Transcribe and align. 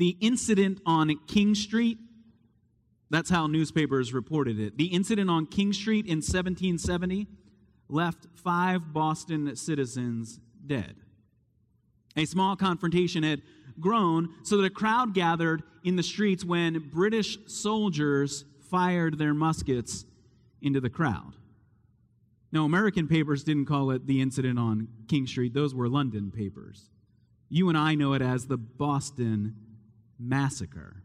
the 0.00 0.16
incident 0.22 0.80
on 0.86 1.14
King 1.26 1.54
Street, 1.54 1.98
that's 3.10 3.28
how 3.28 3.46
newspapers 3.46 4.14
reported 4.14 4.58
it. 4.58 4.78
The 4.78 4.86
incident 4.86 5.28
on 5.28 5.44
King 5.44 5.74
Street 5.74 6.06
in 6.06 6.22
1770 6.22 7.26
left 7.90 8.26
five 8.36 8.94
Boston 8.94 9.54
citizens 9.56 10.40
dead. 10.66 10.96
A 12.16 12.24
small 12.24 12.56
confrontation 12.56 13.22
had 13.22 13.42
grown 13.78 14.30
so 14.42 14.56
that 14.56 14.64
a 14.64 14.70
crowd 14.70 15.12
gathered 15.12 15.62
in 15.84 15.96
the 15.96 16.02
streets 16.02 16.46
when 16.46 16.78
British 16.90 17.36
soldiers 17.46 18.46
fired 18.70 19.18
their 19.18 19.34
muskets 19.34 20.06
into 20.62 20.80
the 20.80 20.88
crowd. 20.88 21.34
Now, 22.52 22.64
American 22.64 23.06
papers 23.06 23.44
didn't 23.44 23.66
call 23.66 23.90
it 23.90 24.06
the 24.06 24.22
incident 24.22 24.58
on 24.58 24.88
King 25.08 25.26
Street, 25.26 25.52
those 25.52 25.74
were 25.74 25.90
London 25.90 26.30
papers. 26.30 26.88
You 27.50 27.68
and 27.68 27.76
I 27.76 27.96
know 27.96 28.14
it 28.14 28.22
as 28.22 28.46
the 28.46 28.56
Boston 28.56 29.56
Massacre. 30.20 31.02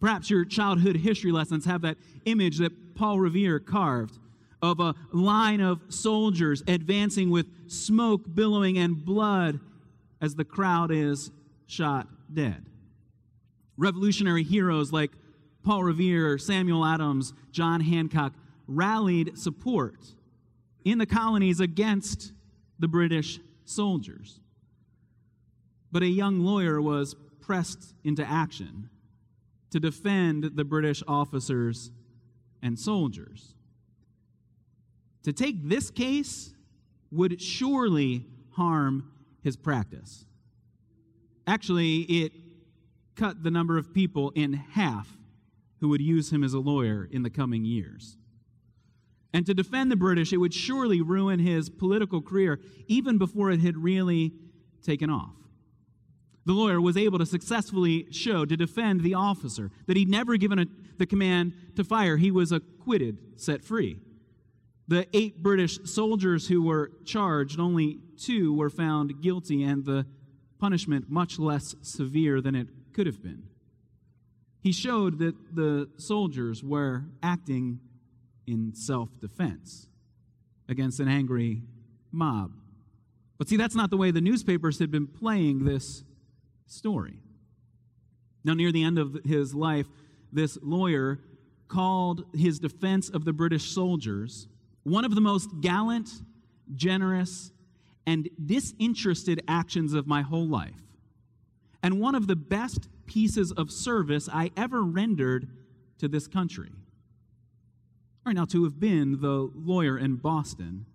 Perhaps 0.00 0.28
your 0.28 0.44
childhood 0.44 0.96
history 0.96 1.32
lessons 1.32 1.64
have 1.64 1.82
that 1.82 1.96
image 2.26 2.58
that 2.58 2.94
Paul 2.94 3.18
Revere 3.18 3.58
carved 3.58 4.18
of 4.60 4.80
a 4.80 4.94
line 5.12 5.60
of 5.60 5.80
soldiers 5.88 6.62
advancing 6.68 7.30
with 7.30 7.46
smoke 7.70 8.22
billowing 8.34 8.78
and 8.78 9.04
blood 9.04 9.60
as 10.20 10.34
the 10.34 10.44
crowd 10.44 10.90
is 10.90 11.30
shot 11.66 12.08
dead. 12.32 12.66
Revolutionary 13.76 14.42
heroes 14.42 14.92
like 14.92 15.10
Paul 15.64 15.82
Revere, 15.82 16.38
Samuel 16.38 16.84
Adams, 16.84 17.32
John 17.50 17.80
Hancock 17.80 18.34
rallied 18.66 19.38
support 19.38 20.14
in 20.84 20.98
the 20.98 21.06
colonies 21.06 21.60
against 21.60 22.32
the 22.78 22.88
British 22.88 23.40
soldiers. 23.64 24.40
But 25.90 26.02
a 26.02 26.08
young 26.08 26.40
lawyer 26.40 26.80
was 26.80 27.16
pressed 27.44 27.94
into 28.04 28.24
action 28.24 28.88
to 29.70 29.80
defend 29.80 30.52
the 30.54 30.64
British 30.64 31.02
officers 31.06 31.90
and 32.62 32.78
soldiers. 32.78 33.54
To 35.24 35.32
take 35.32 35.68
this 35.68 35.90
case 35.90 36.54
would 37.10 37.40
surely 37.40 38.24
harm 38.52 39.10
his 39.42 39.56
practice. 39.56 40.24
Actually, 41.46 42.00
it 42.02 42.32
cut 43.14 43.42
the 43.42 43.50
number 43.50 43.76
of 43.76 43.92
people 43.92 44.30
in 44.34 44.54
half 44.54 45.08
who 45.80 45.88
would 45.88 46.00
use 46.00 46.32
him 46.32 46.42
as 46.42 46.54
a 46.54 46.58
lawyer 46.58 47.08
in 47.10 47.22
the 47.22 47.30
coming 47.30 47.64
years. 47.64 48.16
And 49.34 49.44
to 49.46 49.52
defend 49.52 49.90
the 49.90 49.96
British, 49.96 50.32
it 50.32 50.38
would 50.38 50.54
surely 50.54 51.02
ruin 51.02 51.40
his 51.40 51.68
political 51.68 52.22
career 52.22 52.60
even 52.86 53.18
before 53.18 53.50
it 53.50 53.60
had 53.60 53.76
really 53.76 54.32
taken 54.82 55.10
off. 55.10 55.34
The 56.46 56.52
lawyer 56.52 56.80
was 56.80 56.96
able 56.96 57.18
to 57.18 57.26
successfully 57.26 58.06
show 58.10 58.44
to 58.44 58.56
defend 58.56 59.00
the 59.00 59.14
officer 59.14 59.70
that 59.86 59.96
he'd 59.96 60.08
never 60.08 60.36
given 60.36 60.58
a, 60.58 60.66
the 60.98 61.06
command 61.06 61.54
to 61.76 61.84
fire. 61.84 62.16
He 62.16 62.30
was 62.30 62.52
acquitted, 62.52 63.18
set 63.36 63.64
free. 63.64 63.98
The 64.86 65.06
eight 65.14 65.42
British 65.42 65.78
soldiers 65.84 66.48
who 66.48 66.62
were 66.62 66.90
charged, 67.06 67.58
only 67.58 68.00
two 68.18 68.54
were 68.54 68.68
found 68.68 69.22
guilty, 69.22 69.62
and 69.62 69.84
the 69.84 70.06
punishment 70.58 71.10
much 71.10 71.38
less 71.38 71.74
severe 71.80 72.42
than 72.42 72.54
it 72.54 72.68
could 72.92 73.06
have 73.06 73.22
been. 73.22 73.44
He 74.60 74.72
showed 74.72 75.18
that 75.18 75.34
the 75.54 75.88
soldiers 75.96 76.62
were 76.62 77.04
acting 77.22 77.80
in 78.46 78.74
self 78.74 79.18
defense 79.20 79.88
against 80.68 81.00
an 81.00 81.08
angry 81.08 81.62
mob. 82.12 82.52
But 83.38 83.48
see, 83.48 83.56
that's 83.56 83.74
not 83.74 83.90
the 83.90 83.96
way 83.96 84.10
the 84.10 84.20
newspapers 84.20 84.78
had 84.78 84.90
been 84.90 85.06
playing 85.06 85.64
this 85.64 86.04
story. 86.66 87.18
Now, 88.44 88.54
near 88.54 88.72
the 88.72 88.84
end 88.84 88.98
of 88.98 89.18
his 89.24 89.54
life, 89.54 89.86
this 90.32 90.58
lawyer 90.62 91.20
called 91.68 92.24
his 92.34 92.58
defense 92.58 93.08
of 93.08 93.24
the 93.24 93.32
British 93.32 93.70
soldiers 93.70 94.48
one 94.84 95.04
of 95.04 95.14
the 95.14 95.20
most 95.20 95.48
gallant, 95.62 96.10
generous, 96.74 97.50
and 98.06 98.28
disinterested 98.44 99.42
actions 99.48 99.94
of 99.94 100.06
my 100.06 100.20
whole 100.20 100.46
life, 100.46 100.82
and 101.82 101.98
one 101.98 102.14
of 102.14 102.26
the 102.26 102.36
best 102.36 102.88
pieces 103.06 103.50
of 103.52 103.70
service 103.70 104.28
I 104.30 104.50
ever 104.56 104.82
rendered 104.82 105.48
to 105.98 106.08
this 106.08 106.26
country. 106.26 106.68
All 106.70 108.30
right, 108.30 108.36
now, 108.36 108.44
to 108.46 108.64
have 108.64 108.78
been 108.78 109.20
the 109.20 109.50
lawyer 109.54 109.98
in 109.98 110.16
Boston 110.16 110.86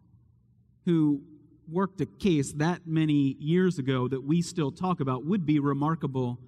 who 0.85 1.21
worked 1.72 2.02
a 2.02 2.06
case 2.06 2.53
that 2.53 2.85
many 2.85 3.35
years 3.40 3.80
ago 3.80 4.07
that 4.07 4.24
we 4.24 4.41
still 4.41 4.72
talk 4.72 5.00
about 5.00 5.25
would 5.25 5.46
be 5.46 5.59
remarkable 5.59 6.40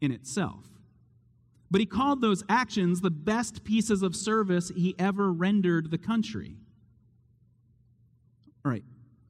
in 0.00 0.12
itself. 0.12 0.64
But 1.70 1.80
he 1.80 1.86
called 1.86 2.20
those 2.20 2.44
actions 2.48 3.00
the 3.00 3.10
best 3.10 3.64
pieces 3.64 4.02
of 4.02 4.14
service 4.14 4.70
he 4.74 4.94
ever 4.98 5.32
rendered 5.32 5.90
the 5.90 5.98
country. 5.98 6.56
All 8.64 8.70
right, 8.70 8.84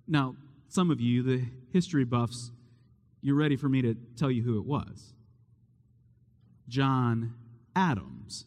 now, 0.07 0.37
some 0.69 0.91
of 0.91 1.01
you, 1.01 1.23
the 1.23 1.45
history 1.73 2.05
buffs, 2.05 2.51
you're 3.23 3.37
ready 3.37 3.57
for 3.57 3.69
me 3.69 3.83
to 3.83 3.95
tell 4.17 4.31
you 4.31 4.43
who 4.43 4.59
it 4.59 4.67
was 4.67 5.15
John 6.69 7.35
Adams. 7.75 8.47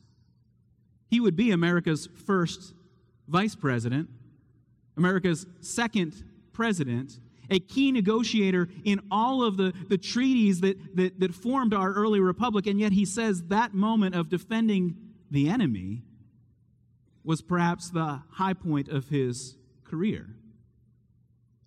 He 1.10 1.20
would 1.20 1.36
be 1.36 1.52
America's 1.52 2.08
first 2.26 2.74
vice 3.28 3.56
president, 3.56 4.10
America's 4.96 5.48
second 5.62 6.24
president, 6.60 7.18
a 7.50 7.58
key 7.58 7.90
negotiator 7.90 8.68
in 8.84 9.00
all 9.10 9.46
of 9.46 9.56
the, 9.56 9.72
the 9.88 9.98
treaties 9.98 10.60
that, 10.60 10.76
that, 10.94 11.18
that 11.22 11.34
formed 11.34 11.74
our 11.74 11.94
early 11.94 12.20
republic, 12.20 12.68
and 12.68 12.78
yet 12.78 12.92
he 12.92 13.06
says 13.06 13.44
that 13.44 13.74
moment 13.74 14.14
of 14.14 14.28
defending 14.28 14.94
the 15.32 15.48
enemy 15.48 16.04
was 17.24 17.42
perhaps 17.42 17.90
the 17.92 18.22
high 18.34 18.52
point 18.52 18.90
of 18.90 19.08
his 19.08 19.56
career. 19.86 20.28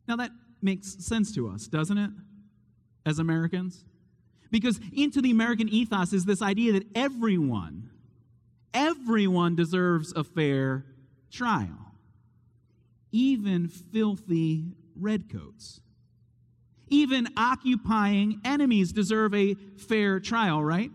Now, 0.07 0.17
that 0.17 0.31
makes 0.61 1.03
sense 1.03 1.35
to 1.37 1.49
us, 1.49 1.69
doesn't 1.69 1.97
it, 1.97 2.11
as 3.07 3.19
Americans? 3.19 3.83
Because 4.51 4.79
into 4.95 5.23
the 5.23 5.31
American 5.31 5.71
ethos 5.71 6.13
is 6.13 6.27
this 6.27 6.43
idea 6.43 6.75
that 6.75 6.87
everyone, 6.95 7.89
everyone 8.75 9.57
deserves 9.57 10.13
a 10.13 10.23
fair 10.23 10.85
trial, 11.31 11.95
even 13.11 13.69
filthy 13.69 14.75
redcoats. 14.99 15.81
Even 16.89 17.29
occupying 17.37 18.41
enemies 18.45 18.93
deserve 18.93 19.35
a 19.35 19.55
fair 19.55 20.21
trial, 20.21 20.63
right? 20.63 20.91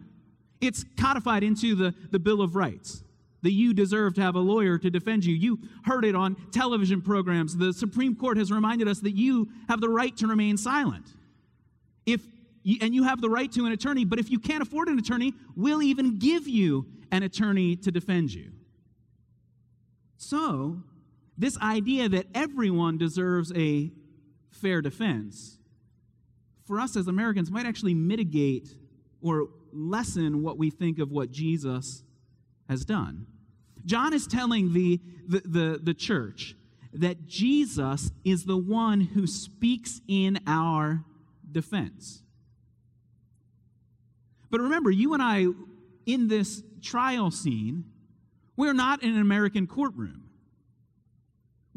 It's 0.62 0.85
codified 1.00 1.44
into 1.44 1.75
the, 1.75 1.94
the 2.12 2.19
Bill 2.19 2.41
of 2.41 2.56
Rights 2.56 3.03
that 3.44 3.52
you 3.52 3.74
deserve 3.74 4.16
to 4.16 4.22
have 4.22 4.35
a 4.35 4.40
lawyer 4.40 4.78
to 4.78 4.90
defend 4.90 5.25
you. 5.25 5.35
You 5.35 5.59
heard 5.85 6.06
it 6.06 6.16
on 6.16 6.35
television 6.52 7.02
programs. 7.02 7.56
The 7.56 7.72
Supreme 7.72 8.16
Court 8.16 8.38
has 8.38 8.52
reminded 8.52 8.88
us 8.88 9.00
that 9.02 9.16
you 9.16 9.50
have 9.69 9.80
the 9.80 9.90
right 9.90 10.16
to 10.18 10.28
remain 10.28 10.58
silent. 10.58 11.06
If 12.06 12.22
you, 12.64 12.78
and 12.81 12.94
you 12.94 13.03
have 13.03 13.22
the 13.22 13.29
right 13.29 13.52
to 13.53 13.66
an 13.66 13.72
attorney, 13.72 14.06
but 14.06 14.19
if 14.19 14.29
you 14.29 14.40
can't 14.40 14.62
afford 14.62 14.88
an 14.90 14.97
attorney, 14.97 15.34
we'll 15.56 15.81
even 15.81 16.18
give 16.19 16.47
you 16.47 16.88
an 17.12 17.24
attorney 17.24 17.75
to 17.78 17.91
defend 17.91 18.34
you. 18.34 18.52
So, 20.18 20.81
this 21.38 21.58
idea 21.59 22.09
that 22.09 22.25
everyone 22.34 22.98
deserves 22.98 23.52
a 23.56 23.92
fair 24.50 24.81
defense, 24.81 25.59
for 26.66 26.80
us 26.80 26.96
as 26.96 27.08
Americans, 27.08 27.52
might 27.52 27.66
actually 27.66 27.94
mitigate 27.94 28.70
or 29.22 29.50
lessen 29.72 30.42
what 30.42 30.58
we 30.58 30.70
think 30.70 31.00
of 31.00 31.12
what 31.12 31.31
Jesus 31.31 32.03
has 32.68 32.84
done. 32.84 33.28
John 33.86 34.14
is 34.14 34.28
telling 34.28 34.74
the, 34.74 35.00
the, 35.28 35.40
the, 35.46 35.80
the 35.81 35.94
church 35.94 36.56
that 36.94 37.28
Jesus 37.28 38.12
is 38.26 38.46
the 38.46 38.58
one 38.58 39.02
who 39.02 39.28
speaks 39.28 40.02
in 40.08 40.40
our 40.47 41.03
defense. 41.50 42.24
But 44.50 44.62
remember, 44.62 44.90
you 44.90 45.14
and 45.14 45.22
I, 45.22 45.47
in 46.06 46.28
this 46.28 46.64
trial 46.82 47.32
scene, 47.32 47.85
we're 48.56 48.73
not 48.73 49.03
in 49.03 49.14
an 49.14 49.22
American 49.22 49.67
courtroom. 49.67 50.27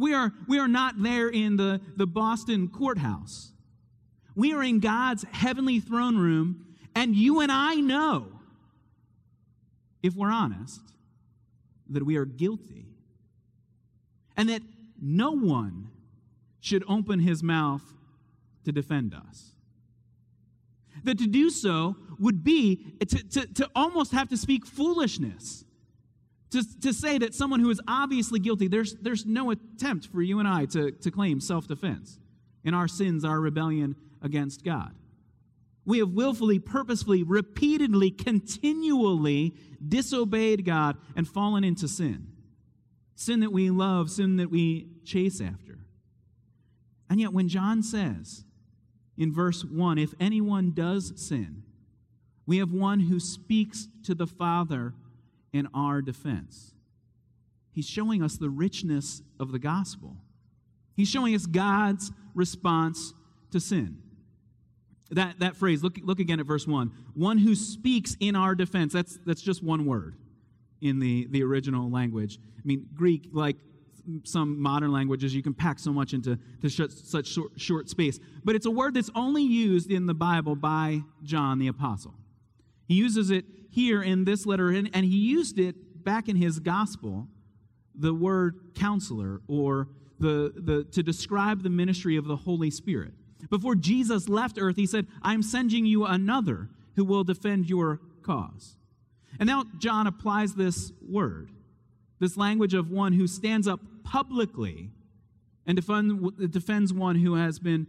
We 0.00 0.14
are, 0.14 0.32
we 0.48 0.58
are 0.58 0.66
not 0.66 1.00
there 1.02 1.28
in 1.28 1.58
the, 1.58 1.78
the 1.94 2.06
Boston 2.06 2.68
courthouse. 2.68 3.52
We 4.34 4.54
are 4.54 4.62
in 4.62 4.80
God's 4.80 5.26
heavenly 5.30 5.78
throne 5.78 6.16
room, 6.16 6.64
and 6.94 7.14
you 7.14 7.40
and 7.40 7.52
I 7.52 7.74
know, 7.74 8.28
if 10.02 10.14
we're 10.14 10.30
honest, 10.30 10.80
that 11.90 12.02
we 12.06 12.16
are 12.16 12.24
guilty. 12.24 12.86
And 14.38 14.48
that 14.48 14.62
no 14.98 15.32
one 15.32 15.90
should 16.60 16.82
open 16.88 17.20
his 17.20 17.42
mouth 17.42 17.82
to 18.64 18.72
defend 18.72 19.14
us. 19.14 19.50
That 21.04 21.18
to 21.18 21.26
do 21.26 21.50
so 21.50 21.96
would 22.18 22.42
be 22.42 22.94
to, 23.00 23.28
to, 23.28 23.46
to 23.54 23.70
almost 23.74 24.12
have 24.12 24.30
to 24.30 24.38
speak 24.38 24.64
foolishness 24.64 25.66
to, 26.50 26.80
to 26.80 26.92
say 26.92 27.18
that 27.18 27.34
someone 27.34 27.60
who 27.60 27.70
is 27.70 27.80
obviously 27.86 28.40
guilty, 28.40 28.68
there's, 28.68 28.94
there's 28.96 29.24
no 29.24 29.50
attempt 29.50 30.08
for 30.08 30.20
you 30.20 30.38
and 30.38 30.48
I 30.48 30.66
to, 30.66 30.90
to 30.90 31.10
claim 31.10 31.40
self 31.40 31.66
defense 31.66 32.18
in 32.64 32.74
our 32.74 32.88
sins, 32.88 33.24
our 33.24 33.40
rebellion 33.40 33.96
against 34.22 34.64
God. 34.64 34.94
We 35.86 35.98
have 35.98 36.10
willfully, 36.10 36.58
purposefully, 36.58 37.22
repeatedly, 37.22 38.10
continually 38.10 39.54
disobeyed 39.86 40.64
God 40.64 40.96
and 41.16 41.26
fallen 41.26 41.64
into 41.64 41.88
sin. 41.88 42.28
Sin 43.14 43.40
that 43.40 43.52
we 43.52 43.70
love, 43.70 44.10
sin 44.10 44.36
that 44.36 44.50
we 44.50 44.88
chase 45.04 45.40
after. 45.40 45.78
And 47.08 47.20
yet, 47.20 47.32
when 47.32 47.48
John 47.48 47.82
says 47.82 48.44
in 49.16 49.32
verse 49.32 49.64
1, 49.64 49.98
if 49.98 50.14
anyone 50.20 50.72
does 50.72 51.12
sin, 51.16 51.62
we 52.46 52.58
have 52.58 52.72
one 52.72 53.00
who 53.00 53.20
speaks 53.20 53.88
to 54.04 54.14
the 54.14 54.26
Father 54.26 54.94
in 55.52 55.68
our 55.74 56.02
defense. 56.02 56.74
He's 57.72 57.88
showing 57.88 58.22
us 58.22 58.36
the 58.36 58.50
richness 58.50 59.22
of 59.38 59.52
the 59.52 59.58
gospel. 59.58 60.16
He's 60.96 61.08
showing 61.08 61.34
us 61.34 61.46
God's 61.46 62.12
response 62.34 63.14
to 63.52 63.60
sin. 63.60 63.98
That, 65.10 65.40
that 65.40 65.56
phrase, 65.56 65.82
look, 65.82 65.98
look 66.02 66.20
again 66.20 66.40
at 66.40 66.46
verse 66.46 66.66
1. 66.66 66.92
One 67.14 67.38
who 67.38 67.54
speaks 67.54 68.16
in 68.20 68.36
our 68.36 68.54
defense. 68.54 68.92
That's, 68.92 69.18
that's 69.26 69.42
just 69.42 69.62
one 69.62 69.86
word 69.86 70.16
in 70.80 70.98
the, 71.00 71.26
the 71.30 71.42
original 71.42 71.90
language. 71.90 72.38
I 72.56 72.62
mean, 72.64 72.86
Greek, 72.94 73.28
like 73.32 73.56
some 74.24 74.60
modern 74.60 74.92
languages, 74.92 75.34
you 75.34 75.42
can 75.42 75.54
pack 75.54 75.78
so 75.78 75.92
much 75.92 76.14
into 76.14 76.38
to 76.62 76.70
such 76.70 77.26
short, 77.26 77.52
short 77.56 77.88
space. 77.88 78.18
But 78.44 78.54
it's 78.54 78.66
a 78.66 78.70
word 78.70 78.94
that's 78.94 79.10
only 79.14 79.42
used 79.42 79.90
in 79.90 80.06
the 80.06 80.14
Bible 80.14 80.54
by 80.54 81.02
John 81.22 81.58
the 81.58 81.68
Apostle. 81.68 82.14
He 82.90 82.96
uses 82.96 83.30
it 83.30 83.44
here 83.70 84.02
in 84.02 84.24
this 84.24 84.46
letter, 84.46 84.70
and, 84.70 84.88
he 84.92 85.16
used 85.16 85.60
it 85.60 86.02
back 86.04 86.28
in 86.28 86.34
his 86.34 86.58
gospel, 86.58 87.28
the 87.94 88.12
word 88.12 88.72
counselor, 88.74 89.42
or 89.46 89.86
the, 90.18 90.52
the, 90.56 90.82
to 90.90 91.00
describe 91.00 91.62
the 91.62 91.70
ministry 91.70 92.16
of 92.16 92.24
the 92.24 92.34
Holy 92.34 92.68
Spirit. 92.68 93.12
Before 93.48 93.76
Jesus 93.76 94.28
left 94.28 94.58
earth, 94.60 94.74
he 94.74 94.86
said, 94.86 95.06
I'm 95.22 95.40
sending 95.40 95.86
you 95.86 96.04
another 96.04 96.68
who 96.96 97.04
will 97.04 97.22
defend 97.22 97.70
your 97.70 98.00
cause. 98.24 98.74
And 99.38 99.46
now 99.46 99.66
John 99.78 100.08
applies 100.08 100.54
this 100.54 100.90
word, 101.08 101.52
this 102.18 102.36
language 102.36 102.74
of 102.74 102.90
one 102.90 103.12
who 103.12 103.28
stands 103.28 103.68
up 103.68 103.78
publicly 104.02 104.90
and 105.64 105.76
defend, 105.76 106.50
defends 106.50 106.92
one 106.92 107.14
who 107.14 107.36
has 107.36 107.60
been 107.60 107.86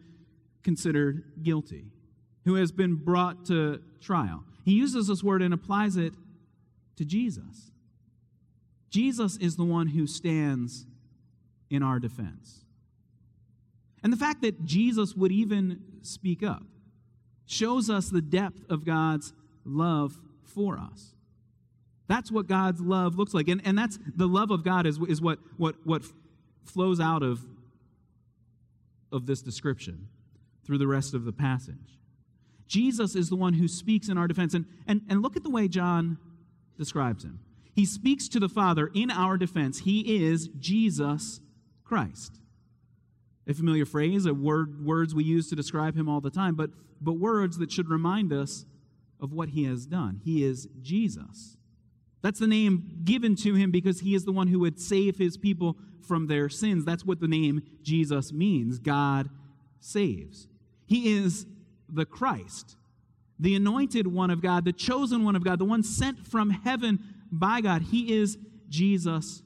considered 0.61 1.23
guilty, 1.41 1.85
who 2.45 2.53
has 2.53 2.71
been 2.71 2.93
brought 2.93 3.47
to 3.47 3.81
trial. 3.99 4.43
He 4.63 4.73
uses 4.73 5.07
this 5.07 5.23
word 5.23 5.41
and 5.41 5.53
applies 5.53 5.97
it 5.97 6.13
to 6.97 7.05
Jesus. 7.05 7.71
Jesus 8.89 9.37
is 9.37 9.55
the 9.55 9.63
one 9.63 9.87
who 9.87 10.05
stands 10.05 10.85
in 11.69 11.81
our 11.81 11.99
defense. 11.99 12.65
And 14.03 14.11
the 14.11 14.17
fact 14.17 14.41
that 14.41 14.65
Jesus 14.65 15.15
would 15.15 15.31
even 15.31 15.81
speak 16.01 16.43
up 16.43 16.63
shows 17.45 17.89
us 17.89 18.09
the 18.09 18.21
depth 18.21 18.69
of 18.69 18.85
God's 18.85 19.33
love 19.63 20.19
for 20.43 20.77
us. 20.77 21.13
That's 22.07 22.31
what 22.31 22.47
God's 22.47 22.81
love 22.81 23.17
looks 23.17 23.33
like. 23.33 23.47
And, 23.47 23.61
and 23.63 23.77
that's 23.77 23.97
the 24.15 24.27
love 24.27 24.51
of 24.51 24.63
God 24.63 24.85
is, 24.85 24.99
is 25.07 25.21
what, 25.21 25.39
what, 25.57 25.75
what 25.85 26.03
flows 26.65 26.99
out 26.99 27.23
of, 27.23 27.39
of 29.11 29.25
this 29.25 29.41
description 29.41 30.09
through 30.65 30.77
the 30.77 30.87
rest 30.87 31.13
of 31.13 31.23
the 31.23 31.31
passage. 31.31 32.00
Jesus 32.71 33.17
is 33.17 33.27
the 33.27 33.35
one 33.35 33.55
who 33.55 33.67
speaks 33.67 34.07
in 34.07 34.17
our 34.17 34.29
defense. 34.29 34.53
And, 34.53 34.65
and, 34.87 35.01
and 35.09 35.21
look 35.21 35.35
at 35.35 35.43
the 35.43 35.49
way 35.49 35.67
John 35.67 36.17
describes 36.77 37.25
him. 37.25 37.41
He 37.73 37.85
speaks 37.85 38.29
to 38.29 38.39
the 38.39 38.47
Father 38.47 38.89
in 38.93 39.11
our 39.11 39.37
defense. 39.37 39.79
He 39.79 40.23
is 40.23 40.47
Jesus 40.57 41.41
Christ. 41.83 42.39
A 43.45 43.53
familiar 43.53 43.85
phrase, 43.85 44.25
a 44.25 44.33
word, 44.33 44.85
words 44.85 45.13
we 45.13 45.25
use 45.25 45.49
to 45.49 45.55
describe 45.55 45.97
him 45.97 46.07
all 46.07 46.21
the 46.21 46.29
time, 46.29 46.55
but, 46.55 46.69
but 47.01 47.13
words 47.13 47.57
that 47.57 47.73
should 47.73 47.89
remind 47.89 48.31
us 48.31 48.65
of 49.19 49.33
what 49.33 49.49
he 49.49 49.65
has 49.65 49.85
done. 49.85 50.21
He 50.23 50.45
is 50.45 50.69
Jesus. 50.81 51.57
That's 52.21 52.39
the 52.39 52.47
name 52.47 53.01
given 53.03 53.35
to 53.37 53.53
him 53.53 53.71
because 53.71 53.99
he 53.99 54.15
is 54.15 54.23
the 54.23 54.31
one 54.31 54.47
who 54.47 54.59
would 54.59 54.79
save 54.79 55.17
his 55.17 55.35
people 55.35 55.75
from 56.07 56.27
their 56.27 56.47
sins. 56.47 56.85
That's 56.85 57.05
what 57.05 57.19
the 57.19 57.27
name 57.27 57.63
Jesus 57.83 58.31
means 58.31 58.79
God 58.79 59.29
saves. 59.81 60.47
He 60.85 61.17
is 61.17 61.45
the 61.91 62.05
Christ, 62.05 62.75
the 63.39 63.55
anointed 63.55 64.07
one 64.07 64.29
of 64.29 64.41
God, 64.41 64.65
the 64.65 64.73
chosen 64.73 65.23
one 65.23 65.35
of 65.35 65.43
God, 65.43 65.59
the 65.59 65.65
one 65.65 65.83
sent 65.83 66.25
from 66.25 66.49
heaven 66.49 66.99
by 67.31 67.61
God. 67.61 67.81
He 67.83 68.13
is 68.13 68.37
Jesus 68.69 69.43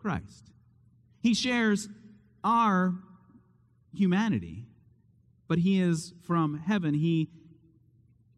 Christ. 0.00 0.50
He 1.20 1.34
shares 1.34 1.88
our 2.42 2.94
humanity, 3.94 4.66
but 5.48 5.58
he 5.58 5.80
is 5.80 6.14
from 6.26 6.58
heaven. 6.58 6.94
He 6.94 7.28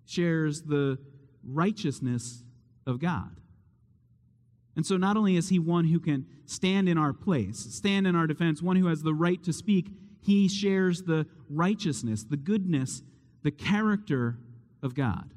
shares 0.05 0.63
the 0.63 0.99
righteousness 1.43 2.43
of 2.87 3.01
God. 3.01 3.37
And 4.77 4.85
so, 4.85 4.97
not 4.97 5.17
only 5.17 5.37
is 5.37 5.49
he 5.49 5.59
one 5.59 5.87
who 5.87 6.01
can 6.01 6.27
stand 6.47 6.89
in 6.89 6.99
our 6.99 7.13
place, 7.13 7.59
stand 7.59 8.07
in 8.07 8.17
our 8.17 8.27
defense, 8.27 8.61
one 8.61 8.77
who 8.77 8.89
has 8.89 9.03
the 9.03 9.15
right 9.15 9.43
to 9.45 9.53
speak, 9.53 9.91
he 10.21 10.49
shares 10.49 11.03
the 11.03 11.27
righteousness, 11.49 12.25
the 12.25 12.37
goodness, 12.37 13.03
the 13.45 13.53
character 13.53 14.37
of 14.83 14.97
God. 14.97 15.31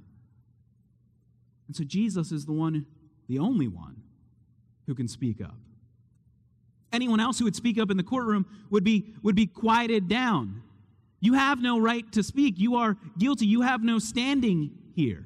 And 1.68 1.76
so, 1.76 1.84
Jesus 1.84 2.32
is 2.32 2.46
the 2.46 2.54
one, 2.54 2.88
the 3.28 3.38
only 3.38 3.68
one, 3.68 4.02
who 4.88 4.96
can 4.96 5.08
speak 5.08 5.42
up. 5.42 5.58
Anyone 6.92 7.20
else 7.20 7.38
who 7.38 7.46
would 7.46 7.56
speak 7.56 7.78
up 7.78 7.92
in 7.92 7.98
the 7.98 8.04
courtroom 8.04 8.46
would 8.72 8.86
be, 8.86 9.14
would 9.22 9.36
be 9.36 9.46
quieted 9.46 10.08
down. 10.08 10.64
You 11.20 11.34
have 11.34 11.62
no 11.62 11.78
right 11.78 12.10
to 12.14 12.24
speak. 12.24 12.56
You 12.58 12.78
are 12.78 12.96
guilty. 13.18 13.46
You 13.46 13.62
have 13.62 13.84
no 13.84 14.00
standing 14.00 14.72
here. 14.96 15.26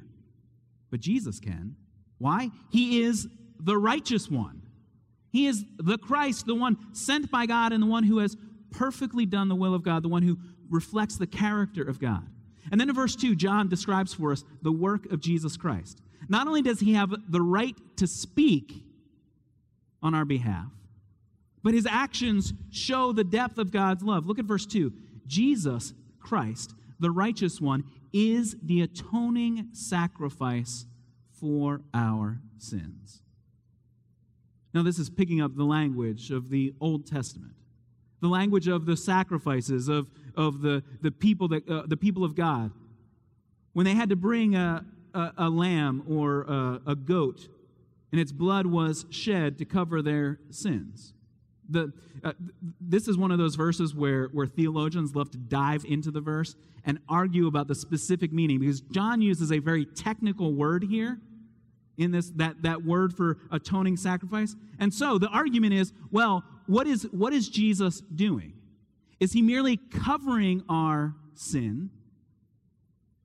But 0.89 1.00
Jesus 1.00 1.39
can. 1.39 1.75
Why? 2.18 2.50
He 2.72 3.04
is 3.04 3.28
the 3.60 3.78
righteous 3.78 4.30
one. 4.30 4.63
He 5.31 5.45
is 5.45 5.63
the 5.78 5.98
Christ, 5.98 6.48
the 6.48 6.56
one 6.56 6.78
sent 6.94 7.30
by 7.30 7.45
God, 7.45 7.72
and 7.72 7.83
the 7.83 7.88
one 7.88 8.04
who 8.04 8.18
has 8.18 8.36
perfectly 8.72 9.25
done 9.25 9.48
the 9.48 9.56
will 9.56 9.75
of 9.75 9.83
God, 9.83 10.04
the 10.04 10.10
one 10.10 10.24
who 10.24 10.38
reflects 10.69 11.18
the 11.18 11.28
character 11.28 11.83
of 11.83 12.00
God. 12.00 12.28
And 12.69 12.80
then 12.80 12.90
in 12.90 12.96
verse 12.96 13.16
2, 13.16 13.36
John 13.36 13.69
describes 13.69 14.13
for 14.13 14.31
us 14.31 14.44
the 14.62 14.72
work 14.72 15.12
of 15.12 15.19
Jesus 15.19 15.58
Christ. 15.58 16.02
Not 16.30 16.48
only 16.48 16.62
does 16.62 16.80
he 16.80 16.94
have 16.94 17.13
the 17.30 17.42
right 17.42 17.75
to 17.98 18.08
speak 18.08 18.84
on 20.04 20.13
our 20.13 20.25
behalf, 20.25 20.72
but 21.63 21.74
his 21.74 21.88
actions 21.88 22.54
show 22.72 23.12
the 23.12 23.24
depth 23.24 23.58
of 23.58 23.72
God's 23.72 24.04
love. 24.04 24.25
Look 24.25 24.40
at 24.40 24.46
verse 24.46 24.66
2. 24.66 24.92
Jesus 25.28 25.94
Christ, 26.19 26.74
the 27.00 27.12
righteous 27.12 27.62
one, 27.62 27.84
is 28.13 28.56
the 28.62 28.81
atoning 28.81 29.69
sacrifice 29.72 30.86
for 31.40 31.81
our 31.94 32.40
sins. 32.57 33.21
Now, 34.74 34.83
this 34.83 35.00
is 35.00 35.09
picking 35.09 35.42
up 35.42 35.56
the 35.56 35.66
language 35.66 36.31
of 36.31 36.50
the 36.50 36.74
Old 36.80 37.06
Testament, 37.06 37.54
the 38.21 38.28
language 38.28 38.68
of 38.68 38.85
the 38.85 38.95
sacrifices 38.95 39.87
of, 39.87 40.07
of 40.35 40.61
the, 40.61 40.83
the, 41.01 41.11
people 41.11 41.47
that, 41.49 41.68
uh, 41.68 41.83
the 41.87 41.97
people 41.97 42.23
of 42.23 42.35
God. 42.35 42.71
When 43.73 43.85
they 43.85 43.95
had 43.95 44.09
to 44.09 44.16
bring 44.16 44.56
a, 44.56 44.85
a, 45.13 45.31
a 45.37 45.49
lamb 45.49 46.04
or 46.09 46.44
a, 46.44 46.81
a 46.92 46.95
goat, 46.95 47.47
and 48.11 48.19
its 48.19 48.31
blood 48.31 48.66
was 48.66 49.06
shed 49.09 49.57
to 49.57 49.66
cover 49.66 50.01
their 50.01 50.40
sins. 50.49 51.13
The, 51.69 51.94
uh, 52.23 52.33
this 52.81 53.07
is 53.07 53.18
one 53.18 53.31
of 53.31 53.37
those 53.37 53.56
verses 53.56 53.95
where, 53.95 54.25
where 54.28 54.45
theologians 54.45 55.16
love 55.16 55.31
to 55.31 55.37
dive 55.37 55.85
into 55.85 56.11
the 56.11 56.19
verse 56.19 56.56
and 56.85 56.99
argue 57.07 57.47
about 57.47 57.68
the 57.68 57.75
specific 57.75 58.33
meaning 58.33 58.59
because 58.59 58.81
John 58.81 59.21
uses 59.21 59.51
a 59.51 59.59
very 59.59 59.85
technical 59.85 60.54
word 60.54 60.83
here 60.83 61.19
in 62.02 62.12
this 62.12 62.31
that, 62.31 62.64
that 62.64 62.84
word 62.84 63.14
for 63.14 63.38
atoning 63.52 63.98
sacrifice. 63.98 64.56
And 64.80 64.94
so 64.94 65.18
the 65.18 65.28
argument 65.28 65.74
is, 65.74 65.94
well, 66.12 66.44
what 66.68 66.88
is 66.88 67.04
what 67.12 67.34
is 67.34 67.48
Jesus 67.48 68.02
doing? 68.02 68.54
Is 69.20 69.34
he 69.34 69.42
merely 69.42 69.78
covering 69.78 70.64
our 70.68 71.16
sin? 71.36 71.92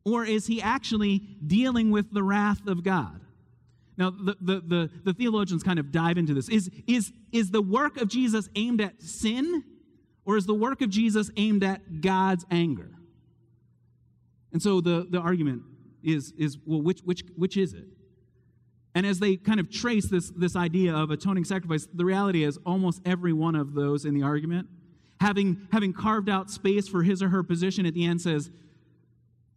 Or 0.05 0.25
is 0.25 0.47
he 0.47 0.63
actually 0.63 1.19
dealing 1.45 1.91
with 1.91 2.13
the 2.13 2.23
wrath 2.23 2.69
of 2.69 2.85
God? 2.85 3.21
Now, 3.99 4.11
the, 4.11 4.37
the, 4.41 4.61
the, 4.61 4.91
the, 5.05 5.15
theologians 5.15 5.63
kind 5.63 5.79
of 5.79 5.91
dive 5.91 6.19
into 6.19 6.35
this. 6.35 6.49
Is, 6.49 6.71
is, 6.87 7.13
is 7.33 7.51
the 7.51 7.63
work 7.63 7.97
of 7.97 8.09
Jesus 8.09 8.49
aimed 8.55 8.83
at 8.83 9.03
sin, 9.03 9.65
or 10.27 10.37
is 10.37 10.45
the 10.45 10.55
work 10.55 10.83
of 10.83 10.91
Jesus 10.91 11.31
aimed 11.37 11.65
at 11.65 12.03
God's 12.03 12.45
anger? 12.51 12.91
And 14.53 14.63
so 14.63 14.81
the, 14.81 15.07
the 15.09 15.19
argument 15.19 15.63
is, 16.03 16.33
is 16.39 16.59
well, 16.67 16.83
which, 16.83 17.01
which, 17.01 17.25
which 17.37 17.57
is 17.57 17.73
it? 17.73 17.87
And 18.97 19.05
as 19.05 19.19
they 19.19 19.37
kind 19.37 19.61
of 19.61 19.71
trace 19.71 20.07
this, 20.07 20.31
this 20.31 20.57
idea 20.57 20.95
of 20.95 21.11
atoning 21.11 21.45
sacrifice, 21.45 21.87
the 21.93 22.07
reality 22.07 22.45
is 22.45 22.59
almost 22.65 23.03
every 23.05 23.35
one 23.35 23.55
of 23.55 23.75
those 23.75 24.07
in 24.07 24.15
the 24.15 24.23
argument, 24.23 24.69
having, 25.21 25.69
having 25.71 25.93
carved 25.93 26.31
out 26.31 26.51
space 26.51 26.89
for 26.89 27.03
his 27.03 27.23
or 27.23 27.29
her 27.29 27.43
position 27.43 27.85
at 27.85 27.93
the 27.93 28.07
end, 28.07 28.23
says, 28.23 28.51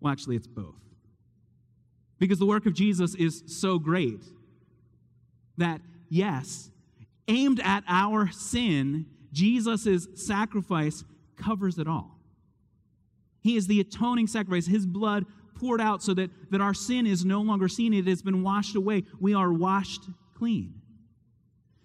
well, 0.01 0.11
actually, 0.11 0.35
it's 0.35 0.45
both. 0.45 0.75
Because 2.19 2.37
the 2.37 2.45
work 2.45 2.65
of 2.65 2.73
Jesus 2.73 3.15
is 3.15 3.43
so 3.47 3.79
great 3.79 4.21
that, 5.55 5.79
yes, 6.09 6.69
aimed 7.29 7.61
at 7.63 7.85
our 7.87 8.29
sin, 8.31 9.05
Jesus' 9.31 10.09
sacrifice 10.15 11.05
covers 11.37 11.77
it 11.77 11.87
all. 11.87 12.19
He 13.39 13.55
is 13.55 13.67
the 13.67 13.79
atoning 13.79 14.27
sacrifice. 14.27 14.65
His 14.65 14.85
blood 14.85 15.25
poured 15.59 15.81
out 15.81 16.01
so 16.01 16.13
that, 16.13 16.29
that 16.51 16.61
our 16.61 16.73
sin 16.73 17.05
is 17.05 17.25
no 17.25 17.41
longer 17.41 17.67
seen. 17.67 17.93
It 17.93 18.07
has 18.07 18.21
been 18.21 18.43
washed 18.43 18.75
away. 18.75 19.03
We 19.19 19.33
are 19.33 19.51
washed 19.51 20.03
clean. 20.35 20.81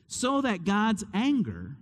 So 0.07 0.41
that 0.43 0.65
God's 0.65 1.05
anger, 1.13 1.77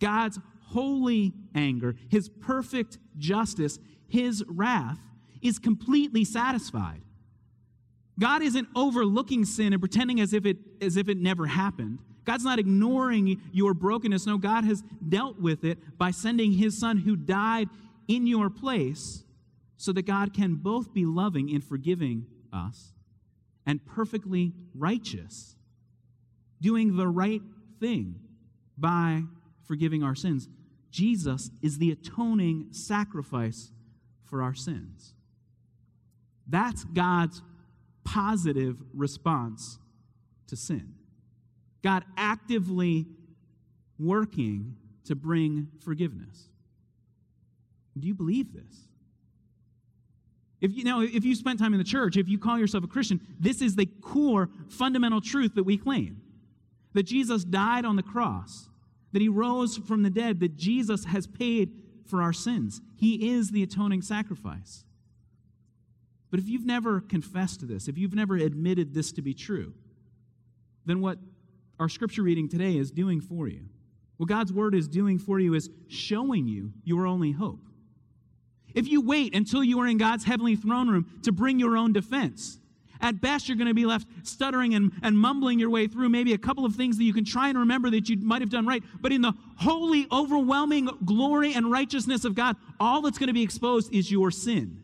God's 0.00 0.38
holy 0.68 1.32
anger, 1.54 1.96
his 2.08 2.28
perfect 2.28 2.98
justice, 3.16 3.78
his 4.08 4.44
wrath, 4.48 4.98
is 5.42 5.58
completely 5.58 6.24
satisfied. 6.24 7.02
God 8.18 8.42
isn't 8.42 8.68
overlooking 8.74 9.44
sin 9.44 9.72
and 9.72 9.80
pretending 9.80 10.20
as 10.20 10.32
if 10.32 10.44
it, 10.44 10.56
as 10.80 10.96
if 10.96 11.08
it 11.08 11.18
never 11.18 11.46
happened. 11.46 12.00
God's 12.24 12.44
not 12.44 12.58
ignoring 12.58 13.40
your 13.52 13.74
brokenness. 13.74 14.26
No, 14.26 14.38
God 14.38 14.64
has 14.64 14.82
dealt 15.08 15.40
with 15.40 15.64
it 15.64 15.78
by 15.98 16.10
sending 16.10 16.52
his 16.52 16.76
son 16.78 16.98
who 16.98 17.16
died 17.16 17.68
in 18.08 18.26
your 18.26 18.50
place 18.50 19.22
so 19.78 19.92
that 19.92 20.06
God 20.06 20.34
can 20.34 20.56
both 20.56 20.92
be 20.92 21.06
loving 21.06 21.48
in 21.48 21.62
forgiving 21.62 22.26
us 22.52 22.92
and 23.64 23.84
perfectly 23.86 24.52
righteous, 24.74 25.56
doing 26.60 26.96
the 26.96 27.06
right 27.06 27.42
thing 27.80 28.16
by 28.76 29.22
forgiving 29.66 30.02
our 30.02 30.16
sins. 30.16 30.48
Jesus 30.90 31.50
is 31.62 31.78
the 31.78 31.92
atoning 31.92 32.68
sacrifice 32.72 33.70
for 34.24 34.42
our 34.42 34.54
sins. 34.54 35.14
That's 36.48 36.82
God's 36.84 37.40
positive 38.04 38.76
response 38.94 39.78
to 40.48 40.56
sin. 40.56 40.94
God 41.84 42.04
actively 42.16 43.06
working 43.98 44.76
to 45.04 45.14
bring 45.14 45.68
forgiveness. 45.84 46.48
Do 47.96 48.08
you 48.08 48.14
believe 48.14 48.52
this? 48.52 48.87
If 50.60 50.76
you 50.76 50.84
know, 50.84 51.00
if 51.00 51.24
you 51.24 51.34
spent 51.34 51.58
time 51.58 51.72
in 51.72 51.78
the 51.78 51.84
church, 51.84 52.16
if 52.16 52.28
you 52.28 52.38
call 52.38 52.58
yourself 52.58 52.84
a 52.84 52.88
Christian, 52.88 53.20
this 53.38 53.62
is 53.62 53.76
the 53.76 53.86
core 53.86 54.48
fundamental 54.68 55.20
truth 55.20 55.54
that 55.54 55.62
we 55.62 55.78
claim. 55.78 56.20
That 56.94 57.04
Jesus 57.04 57.44
died 57.44 57.84
on 57.84 57.96
the 57.96 58.02
cross, 58.02 58.68
that 59.12 59.22
he 59.22 59.28
rose 59.28 59.76
from 59.76 60.02
the 60.02 60.10
dead, 60.10 60.40
that 60.40 60.56
Jesus 60.56 61.04
has 61.04 61.26
paid 61.26 61.82
for 62.06 62.22
our 62.22 62.32
sins. 62.32 62.80
He 62.96 63.30
is 63.30 63.50
the 63.50 63.62
atoning 63.62 64.02
sacrifice. 64.02 64.84
But 66.30 66.40
if 66.40 66.48
you've 66.48 66.66
never 66.66 67.00
confessed 67.00 67.66
this, 67.66 67.88
if 67.88 67.96
you've 67.96 68.14
never 68.14 68.36
admitted 68.36 68.94
this 68.94 69.12
to 69.12 69.22
be 69.22 69.34
true, 69.34 69.74
then 70.86 71.00
what 71.00 71.18
our 71.78 71.88
scripture 71.88 72.22
reading 72.22 72.48
today 72.48 72.76
is 72.76 72.90
doing 72.90 73.20
for 73.20 73.46
you, 73.46 73.66
what 74.16 74.28
God's 74.28 74.52
word 74.52 74.74
is 74.74 74.88
doing 74.88 75.18
for 75.18 75.38
you 75.38 75.54
is 75.54 75.70
showing 75.86 76.48
you 76.48 76.72
your 76.82 77.06
only 77.06 77.30
hope. 77.30 77.67
If 78.74 78.88
you 78.88 79.00
wait 79.00 79.34
until 79.34 79.64
you 79.64 79.80
are 79.80 79.86
in 79.86 79.98
God's 79.98 80.24
heavenly 80.24 80.56
throne 80.56 80.88
room 80.88 81.06
to 81.22 81.32
bring 81.32 81.58
your 81.58 81.76
own 81.76 81.92
defense, 81.92 82.58
at 83.00 83.20
best 83.20 83.48
you're 83.48 83.56
going 83.56 83.68
to 83.68 83.74
be 83.74 83.86
left 83.86 84.06
stuttering 84.24 84.74
and, 84.74 84.92
and 85.02 85.16
mumbling 85.16 85.58
your 85.58 85.70
way 85.70 85.86
through 85.86 86.08
maybe 86.08 86.32
a 86.32 86.38
couple 86.38 86.64
of 86.64 86.74
things 86.74 86.98
that 86.98 87.04
you 87.04 87.14
can 87.14 87.24
try 87.24 87.48
and 87.48 87.58
remember 87.58 87.90
that 87.90 88.08
you 88.08 88.16
might 88.18 88.42
have 88.42 88.50
done 88.50 88.66
right. 88.66 88.82
But 89.00 89.12
in 89.12 89.22
the 89.22 89.32
holy, 89.56 90.06
overwhelming 90.10 90.88
glory 91.04 91.54
and 91.54 91.70
righteousness 91.70 92.24
of 92.24 92.34
God, 92.34 92.56
all 92.80 93.02
that's 93.02 93.18
going 93.18 93.28
to 93.28 93.34
be 93.34 93.42
exposed 93.42 93.94
is 93.94 94.10
your 94.10 94.30
sin 94.30 94.82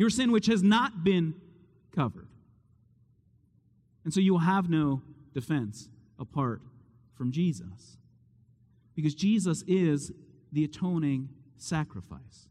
your 0.00 0.08
sin 0.08 0.32
which 0.32 0.46
has 0.46 0.62
not 0.62 1.04
been 1.04 1.34
covered. 1.94 2.26
And 4.02 4.14
so 4.14 4.18
you 4.18 4.32
will 4.32 4.40
have 4.40 4.70
no 4.70 5.02
defense 5.34 5.90
apart 6.18 6.62
from 7.18 7.32
Jesus. 7.32 7.98
Because 8.94 9.14
Jesus 9.14 9.62
is 9.66 10.10
the 10.52 10.64
atoning 10.64 11.28
sacrifice. 11.58 12.48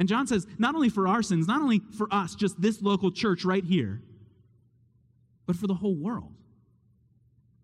And 0.00 0.08
John 0.08 0.26
says, 0.26 0.46
not 0.58 0.74
only 0.74 0.88
for 0.88 1.06
our 1.06 1.22
sins, 1.22 1.46
not 1.46 1.62
only 1.62 1.82
for 1.96 2.12
us, 2.12 2.34
just 2.34 2.60
this 2.60 2.82
local 2.82 3.12
church 3.12 3.44
right 3.44 3.64
here, 3.64 4.02
but 5.46 5.54
for 5.54 5.68
the 5.68 5.74
whole 5.74 5.94
world. 5.94 6.32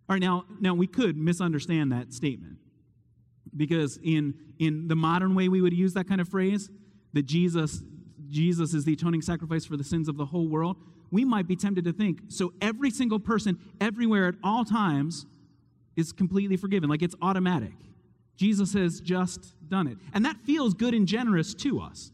All 0.09 0.15
right, 0.15 0.21
now, 0.21 0.45
now 0.61 0.75
we 0.75 0.87
could 0.87 1.17
misunderstand 1.17 1.91
that 1.91 2.13
statement. 2.13 2.59
Because 3.57 3.99
in, 4.05 4.35
in 4.59 4.87
the 4.87 4.95
modern 4.95 5.35
way 5.35 5.49
we 5.49 5.61
would 5.61 5.73
use 5.73 5.95
that 5.95 6.07
kind 6.07 6.21
of 6.21 6.29
phrase, 6.29 6.71
that 7.15 7.25
Jesus 7.25 7.83
Jesus 8.29 8.75
is 8.75 8.85
the 8.85 8.93
atoning 8.93 9.23
sacrifice 9.23 9.65
for 9.65 9.77
the 9.77 9.85
sins 9.85 10.09
of 10.09 10.17
the 10.17 10.27
whole 10.27 10.49
world, 10.49 10.77
we 11.11 11.25
might 11.25 11.47
be 11.47 11.57
tempted 11.57 11.85
to 11.85 11.93
think 11.93 12.21
so 12.29 12.53
every 12.61 12.91
single 12.91 13.21
person, 13.21 13.59
everywhere, 13.81 14.27
at 14.27 14.35
all 14.43 14.65
times, 14.65 15.27
is 15.97 16.13
completely 16.13 16.57
forgiven. 16.57 16.91
Like 16.91 17.03
it's 17.03 17.15
automatic. 17.23 17.73
Jesus 18.37 18.75
has 18.75 19.01
just 19.01 19.55
done 19.69 19.87
it. 19.87 19.97
And 20.13 20.25
that 20.25 20.37
feels 20.45 20.75
good 20.75 20.93
and 20.93 21.07
generous 21.07 21.55
to 21.55 21.81
us. 21.81 22.11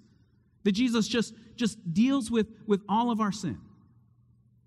That 0.64 0.72
Jesus 0.72 1.08
just, 1.08 1.34
just 1.56 1.92
deals 1.92 2.30
with, 2.30 2.46
with 2.66 2.82
all 2.88 3.10
of 3.10 3.20
our 3.20 3.32
sin. 3.32 3.58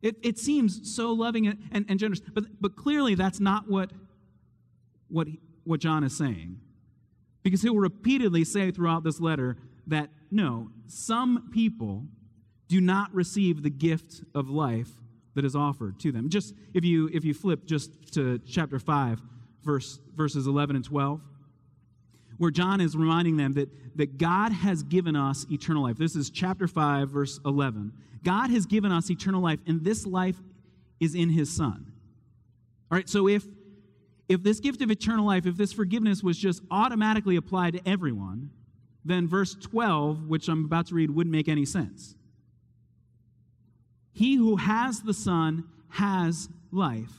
It, 0.01 0.17
it 0.21 0.37
seems 0.37 0.93
so 0.93 1.13
loving 1.13 1.47
and, 1.47 1.57
and, 1.71 1.85
and 1.89 1.99
generous. 1.99 2.19
But, 2.19 2.45
but 2.61 2.75
clearly, 2.75 3.15
that's 3.15 3.39
not 3.39 3.69
what, 3.69 3.91
what, 5.07 5.27
what 5.63 5.79
John 5.79 6.03
is 6.03 6.15
saying. 6.15 6.59
Because 7.43 7.61
he'll 7.61 7.77
repeatedly 7.77 8.43
say 8.43 8.71
throughout 8.71 9.03
this 9.03 9.19
letter 9.19 9.57
that 9.87 10.09
no, 10.31 10.69
some 10.87 11.49
people 11.53 12.03
do 12.67 12.81
not 12.81 13.13
receive 13.13 13.63
the 13.63 13.69
gift 13.69 14.21
of 14.33 14.49
life 14.49 14.89
that 15.35 15.45
is 15.45 15.55
offered 15.55 15.99
to 15.99 16.11
them. 16.11 16.29
Just 16.29 16.53
if 16.73 16.83
you 16.83 17.09
if 17.13 17.23
you 17.23 17.33
flip 17.33 17.65
just 17.65 18.13
to 18.13 18.39
chapter 18.39 18.79
5 18.79 19.21
verse 19.63 19.99
verses 20.15 20.47
11 20.47 20.75
and 20.75 20.85
12 20.85 21.21
where 22.37 22.51
John 22.51 22.81
is 22.81 22.95
reminding 22.95 23.37
them 23.37 23.53
that 23.53 23.69
that 23.95 24.17
God 24.17 24.51
has 24.51 24.83
given 24.83 25.15
us 25.15 25.45
eternal 25.49 25.83
life. 25.83 25.97
This 25.97 26.15
is 26.15 26.29
chapter 26.29 26.67
5 26.67 27.09
verse 27.09 27.39
11. 27.45 27.93
God 28.23 28.49
has 28.49 28.65
given 28.65 28.91
us 28.91 29.09
eternal 29.09 29.41
life 29.41 29.59
and 29.67 29.83
this 29.83 30.05
life 30.05 30.37
is 30.99 31.15
in 31.15 31.29
his 31.29 31.49
son. 31.55 31.91
All 32.91 32.97
right, 32.97 33.09
so 33.09 33.27
if 33.27 33.45
if 34.27 34.41
this 34.41 34.59
gift 34.59 34.81
of 34.81 34.89
eternal 34.89 35.25
life, 35.25 35.45
if 35.45 35.55
this 35.55 35.71
forgiveness 35.71 36.23
was 36.23 36.37
just 36.37 36.61
automatically 36.71 37.35
applied 37.35 37.73
to 37.73 37.87
everyone, 37.87 38.49
then 39.03 39.27
verse 39.27 39.55
12, 39.55 40.27
which 40.27 40.47
I'm 40.47 40.65
about 40.65 40.87
to 40.87 40.95
read, 40.95 41.11
wouldn't 41.11 41.31
make 41.31 41.47
any 41.47 41.65
sense. 41.65 42.15
He 44.11 44.35
who 44.35 44.55
has 44.55 45.01
the 45.01 45.13
Son 45.13 45.65
has 45.89 46.49
life. 46.71 47.11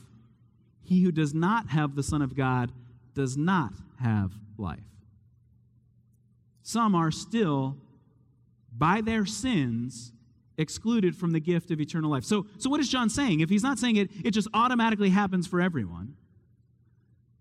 He 0.83 1.03
who 1.03 1.11
does 1.11 1.33
not 1.33 1.69
have 1.69 1.95
the 1.95 2.03
Son 2.03 2.21
of 2.21 2.35
God 2.35 2.71
does 3.13 3.37
not 3.37 3.73
have 4.01 4.33
life. 4.57 4.79
Some 6.67 6.95
are 6.95 7.11
still, 7.11 7.77
by 8.77 8.99
their 8.99 9.25
sins, 9.25 10.11
excluded 10.57 11.15
from 11.15 11.31
the 11.31 11.39
gift 11.39 11.71
of 11.71 11.79
eternal 11.79 12.11
life. 12.11 12.25
So, 12.25 12.45
so 12.57 12.69
what 12.69 12.81
is 12.81 12.89
John 12.89 13.09
saying? 13.09 13.39
If 13.39 13.49
he's 13.49 13.63
not 13.63 13.79
saying 13.79 13.95
it, 13.95 14.09
it 14.25 14.31
just 14.31 14.49
automatically 14.53 15.09
happens 15.09 15.47
for 15.47 15.61
everyone. 15.61 16.17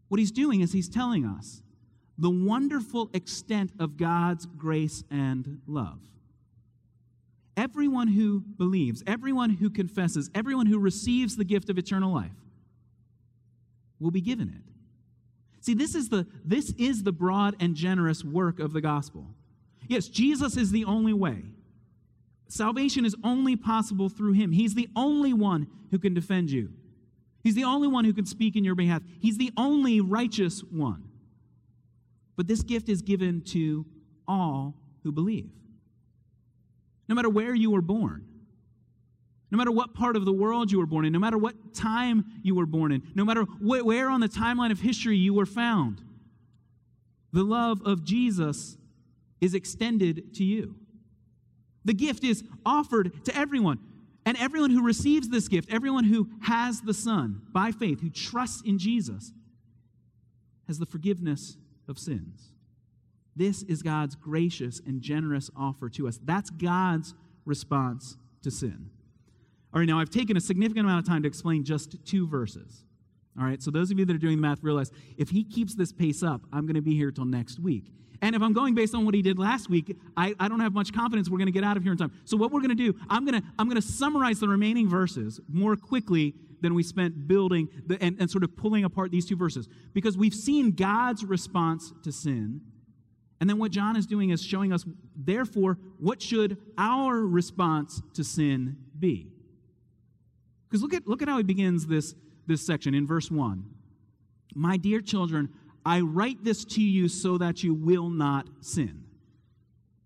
What 0.07 0.21
he's 0.21 0.31
doing 0.31 0.61
is 0.61 0.73
he's 0.73 0.89
telling 0.89 1.27
us 1.27 1.61
the 2.17 2.31
wonderful 2.31 3.11
extent 3.15 3.73
of 3.81 3.97
God's 3.97 4.47
grace 4.47 5.03
and 5.11 5.61
love. 5.67 5.99
Everyone 7.57 8.07
who 8.07 8.45
believes, 8.57 9.03
everyone 9.09 9.51
who 9.51 9.71
confesses, 9.71 10.31
everyone 10.37 10.67
who 10.67 10.79
receives 10.79 11.35
the 11.35 11.45
gift 11.45 11.69
of 11.69 11.79
eternal 11.79 12.15
life 12.15 12.31
will 13.99 14.13
be 14.13 14.21
given 14.21 14.51
it. 14.51 14.76
See, 15.67 15.75
this 15.75 15.97
is 15.97 16.11
the, 16.11 16.29
this 16.45 16.73
is 16.79 17.03
the 17.03 17.11
broad 17.11 17.57
and 17.59 17.75
generous 17.75 18.23
work 18.23 18.61
of 18.61 18.73
the 18.73 18.81
gospel. 18.81 19.27
Yes, 19.89 20.07
Jesus 20.07 20.57
is 20.57 20.71
the 20.71 20.85
only 20.85 21.13
way. 21.13 21.43
Salvation 22.47 23.05
is 23.05 23.17
only 23.25 23.57
possible 23.57 24.09
through 24.09 24.35
him. 24.35 24.53
He's 24.53 24.75
the 24.75 24.89
only 24.95 25.33
one 25.33 25.67
who 25.91 25.99
can 25.99 26.15
defend 26.15 26.53
you. 26.53 26.73
He's 27.43 27.57
the 27.57 27.65
only 27.65 27.89
one 27.89 28.05
who 28.05 28.13
can 28.13 28.27
speak 28.27 28.55
in 28.55 28.63
your 28.63 28.77
behalf. 28.77 29.03
He's 29.19 29.39
the 29.39 29.51
only 29.57 30.01
righteous 30.01 30.61
one. 30.61 31.09
But 32.37 32.47
this 32.47 32.63
gift 32.63 32.89
is 32.89 33.03
given 33.03 33.41
to 33.47 33.85
all 34.29 34.77
who 35.03 35.11
believe. 35.11 35.51
No 37.09 37.17
matter 37.17 37.29
where 37.29 37.57
you 37.57 37.73
were 37.73 37.83
born, 37.83 38.25
no 39.57 39.59
matter 39.59 39.73
what 39.73 39.95
part 39.95 40.17
of 40.17 40.27
the 40.27 40.33
world 40.33 40.71
you 40.71 40.79
were 40.79 40.85
born 40.85 41.07
in, 41.07 41.15
no 41.15 41.19
matter 41.19 41.39
what 41.39 41.73
time 41.73 42.27
you 42.43 42.55
were 42.55 42.67
born 42.67 42.93
in, 42.93 43.03
no 43.15 43.25
matter 43.25 43.45
wh- 43.45 43.87
where 43.87 44.11
on 44.11 44.21
the 44.21 44.29
timeline 44.29 44.71
of 44.71 44.81
history 44.81 45.17
you 45.17 45.33
were 45.33 45.47
found, 45.47 46.03
the 47.33 47.43
love 47.43 47.81
of 47.87 48.05
Jesus 48.05 48.77
is 49.41 49.55
extended 49.55 50.35
to 50.35 50.45
you. 50.45 50.75
The 51.87 51.95
gift 51.95 52.23
is 52.23 52.45
offered 52.67 53.25
to 53.25 53.35
everyone. 53.35 53.79
And 54.27 54.37
everyone 54.37 54.71
who 54.71 54.85
receives 54.85 55.31
this 55.31 55.49
gift, 55.49 55.73
everyone 55.73 56.05
who 56.05 56.29
has 56.43 56.83
the 56.83 56.93
Son 56.93 57.41
by 57.53 57.71
faith, 57.71 58.03
who 58.03 58.11
trusts 58.11 58.61
in 58.61 58.79
Jesus, 58.79 59.33
has 60.67 60.79
the 60.79 60.85
forgiveness 60.85 61.57
of 61.89 61.99
sins. 61.99 62.51
This 63.35 63.63
is 63.63 63.83
God's 63.83 64.17
gracious 64.17 64.83
and 64.85 65.01
generous 65.01 65.49
offer 65.57 65.89
to 65.91 66.09
us. 66.09 66.19
That's 66.23 66.51
God's 66.51 67.15
response 67.47 68.19
to 68.43 68.51
sin. 68.51 68.91
All 69.77 69.81
right, 69.81 69.87
now 69.87 70.01
I've 70.01 70.09
taken 70.09 70.39
a 70.39 70.41
significant 70.41 70.87
amount 70.87 71.01
of 71.01 71.07
time 71.07 71.23
to 71.25 71.29
explain 71.29 71.63
just 71.63 72.03
two 72.07 72.27
verses. 72.27 72.83
All 73.39 73.45
right, 73.45 73.63
so 73.63 73.71
those 73.71 73.91
of 73.91 73.99
you 73.99 74.07
that 74.07 74.17
are 74.17 74.19
doing 74.19 74.37
the 74.37 74.41
math 74.41 74.63
realize 74.63 74.91
if 75.19 75.29
he 75.29 75.45
keeps 75.45 75.75
this 75.75 75.93
pace 75.93 76.23
up, 76.23 76.41
I'm 76.51 76.63
going 76.63 76.77
to 76.77 76.81
be 76.81 76.97
here 76.97 77.11
till 77.11 77.27
next 77.27 77.59
week. 77.59 77.93
And 78.23 78.35
if 78.35 78.41
I'm 78.41 78.55
going 78.55 78.75
based 78.75 78.95
on 78.95 79.05
what 79.05 79.15
he 79.15 79.21
did 79.21 79.39
last 79.39 79.69
week, 79.69 79.95
I, 80.17 80.35
I 80.41 80.49
don't 80.49 80.61
have 80.61 80.73
much 80.73 80.95
confidence 80.95 81.29
we're 81.29 81.37
going 81.37 81.49
to 81.49 81.53
get 81.53 81.63
out 81.63 81.77
of 81.77 81.83
here 81.83 81.93
in 81.93 81.99
time. 81.99 82.11
So 82.25 82.39
what 82.39 82.53
we're 82.53 82.63
going 82.63 82.75
to 82.75 82.75
do, 82.75 82.99
I'm 83.11 83.27
going 83.27 83.39
to 83.39 83.47
I'm 83.59 83.69
going 83.69 83.79
to 83.79 83.87
summarize 83.87 84.41
the 84.41 84.49
remaining 84.49 84.89
verses 84.89 85.41
more 85.47 85.77
quickly 85.77 86.33
than 86.63 86.75
we 86.75 86.83
spent 86.83 87.29
building 87.29 87.69
the, 87.87 88.03
and, 88.03 88.17
and 88.19 88.31
sort 88.31 88.45
of 88.45 88.57
pulling 88.57 88.85
apart 88.85 89.11
these 89.11 89.27
two 89.27 89.37
verses 89.37 89.69
because 89.93 90.17
we've 90.17 90.33
seen 90.33 90.71
God's 90.71 91.23
response 91.23 91.93
to 92.03 92.13
sin. 92.13 92.63
And 93.43 93.51
then 93.51 93.59
what 93.59 93.73
John 93.73 93.95
is 93.95 94.07
doing 94.07 94.31
is 94.31 94.43
showing 94.43 94.73
us, 94.73 94.87
therefore, 95.15 95.77
what 95.99 96.23
should 96.23 96.57
our 96.79 97.19
response 97.19 98.01
to 98.15 98.25
sin 98.25 98.79
be? 98.99 99.36
Because 100.69 100.83
look 100.83 100.95
at, 100.95 101.07
look 101.07 101.23
at 101.23 101.29
how 101.29 101.37
he 101.37 101.43
begins 101.43 101.87
this, 101.87 102.15
this 102.47 102.65
section 102.65 102.95
in 102.95 103.07
verse 103.07 103.31
1. 103.31 103.65
My 104.55 104.77
dear 104.77 105.01
children, 105.01 105.49
I 105.85 106.01
write 106.01 106.43
this 106.43 106.65
to 106.65 106.83
you 106.83 107.09
so 107.09 107.39
that 107.39 107.63
you 107.63 107.75
will 107.75 108.09
not 108.09 108.49
sin. 108.61 109.05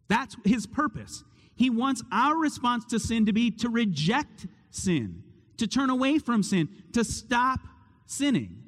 That's 0.08 0.36
his 0.44 0.66
purpose. 0.66 1.24
He 1.54 1.70
wants 1.70 2.02
our 2.10 2.36
response 2.36 2.84
to 2.86 2.98
sin 2.98 3.26
to 3.26 3.32
be 3.32 3.50
to 3.52 3.68
reject 3.68 4.46
sin, 4.70 5.22
to 5.58 5.66
turn 5.66 5.90
away 5.90 6.18
from 6.18 6.42
sin, 6.42 6.68
to 6.92 7.04
stop 7.04 7.60
sinning. 8.06 8.62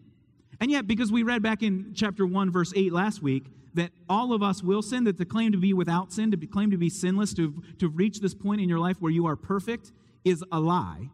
And 0.60 0.70
yet, 0.70 0.86
because 0.86 1.10
we 1.10 1.22
read 1.22 1.42
back 1.42 1.62
in 1.62 1.92
chapter 1.94 2.24
1, 2.24 2.52
verse 2.52 2.72
8 2.76 2.92
last 2.92 3.22
week, 3.22 3.46
that 3.74 3.90
all 4.08 4.32
of 4.32 4.42
us 4.42 4.62
will 4.62 4.82
sin, 4.82 5.04
that 5.04 5.18
to 5.18 5.24
claim 5.24 5.52
to 5.52 5.58
be 5.58 5.72
without 5.72 6.12
sin, 6.12 6.30
to 6.30 6.36
be, 6.36 6.46
claim 6.46 6.70
to 6.70 6.76
be 6.76 6.88
sinless, 6.88 7.34
to, 7.34 7.62
to 7.78 7.88
reach 7.88 8.20
this 8.20 8.34
point 8.34 8.60
in 8.60 8.68
your 8.68 8.78
life 8.78 8.98
where 9.00 9.10
you 9.10 9.26
are 9.26 9.36
perfect, 9.36 9.90
is 10.24 10.44
a 10.52 10.60
lie. 10.60 11.08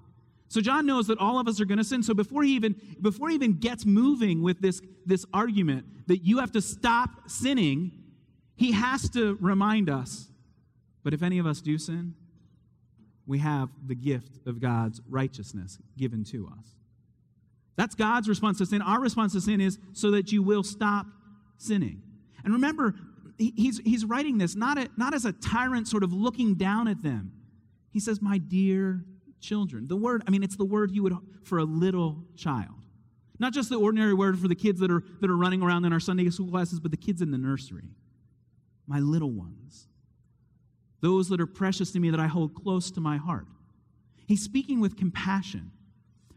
So 0.49 0.61
John 0.61 0.87
knows 0.87 1.07
that 1.09 1.19
all 1.19 1.39
of 1.39 1.47
us 1.47 1.61
are 1.61 1.67
going 1.67 1.79
to 1.79 1.85
sin. 1.85 2.03
So 2.03 2.15
before 2.15 2.43
he 2.43 2.55
even 2.55 2.75
before 3.01 3.29
he 3.29 3.35
even 3.35 3.59
gets 3.59 3.85
moving 3.85 4.43
with 4.43 4.61
this 4.61 4.81
this 5.05 5.25
argument 5.33 5.87
that 6.07 6.25
you 6.25 6.39
have 6.39 6.53
to 6.53 6.63
stop 6.63 7.11
sinning, 7.29 7.93
he 8.57 8.73
has 8.73 9.09
to 9.11 9.37
remind 9.41 9.91
us. 9.91 10.31
But 11.05 11.15
if 11.15 11.23
any 11.23 11.39
of 11.39 11.47
us 11.47 11.61
do 11.61 11.79
sin, 11.79 12.15
we 13.27 13.39
have 13.39 13.69
the 13.87 13.95
gift 13.95 14.39
of 14.47 14.59
God's 14.59 15.03
righteousness 15.09 15.79
given 15.97 16.25
to 16.25 16.51
us. 16.59 16.75
That's 17.77 17.95
God's 17.95 18.29
response 18.29 18.59
to 18.59 18.67
sin. 18.67 18.83
Our 18.83 19.01
response 19.01 19.35
to 19.35 19.41
sin 19.41 19.61
is 19.61 19.79
so 19.93 20.11
that 20.11 20.33
you 20.33 20.43
will 20.43 20.65
stop 20.65 21.07
sinning. 21.59 22.03
And 22.43 22.55
remember, 22.55 22.95
he's, 23.37 23.79
he's 23.79 24.05
writing 24.05 24.39
this 24.39 24.57
not, 24.57 24.79
a, 24.79 24.89
not 24.97 25.15
as 25.15 25.25
a 25.25 25.33
tyrant 25.33 25.87
sort 25.87 26.03
of 26.03 26.13
looking 26.13 26.55
down 26.55 26.89
at 26.89 27.03
them. 27.03 27.33
He 27.93 28.01
says, 28.01 28.21
My 28.21 28.39
dear 28.39 29.05
children. 29.41 29.87
The 29.89 29.97
word, 29.97 30.23
I 30.27 30.31
mean, 30.31 30.43
it's 30.43 30.57
the 30.57 30.65
word 30.65 30.91
you 30.93 31.03
would 31.03 31.17
for 31.43 31.59
a 31.59 31.65
little 31.65 32.25
child. 32.37 32.75
Not 33.39 33.53
just 33.53 33.69
the 33.69 33.77
ordinary 33.77 34.15
word 34.15 34.39
for 34.39 34.49
the 34.49 34.55
kids 34.55 34.81
that 34.81 34.91
are, 34.91 35.03
that 35.21 35.31
are 35.31 35.37
running 35.37 35.63
around 35.63 35.85
in 35.85 35.93
our 35.93 36.01
Sunday 36.01 36.29
school 36.31 36.51
classes, 36.51 36.81
but 36.81 36.91
the 36.91 36.97
kids 36.97 37.23
in 37.23 37.31
the 37.31 37.39
nursery. 37.39 37.91
My 38.87 38.99
little 38.99 39.31
ones. 39.31 39.87
Those 41.01 41.29
that 41.29 41.41
are 41.41 41.47
precious 41.47 41.93
to 41.93 42.01
me 42.01 42.11
that 42.11 42.19
I 42.19 42.27
hold 42.27 42.55
close 42.55 42.91
to 42.93 43.01
my 43.01 43.17
heart. 43.17 43.47
He's 44.27 44.43
speaking 44.43 44.81
with 44.81 44.97
compassion 44.97 45.71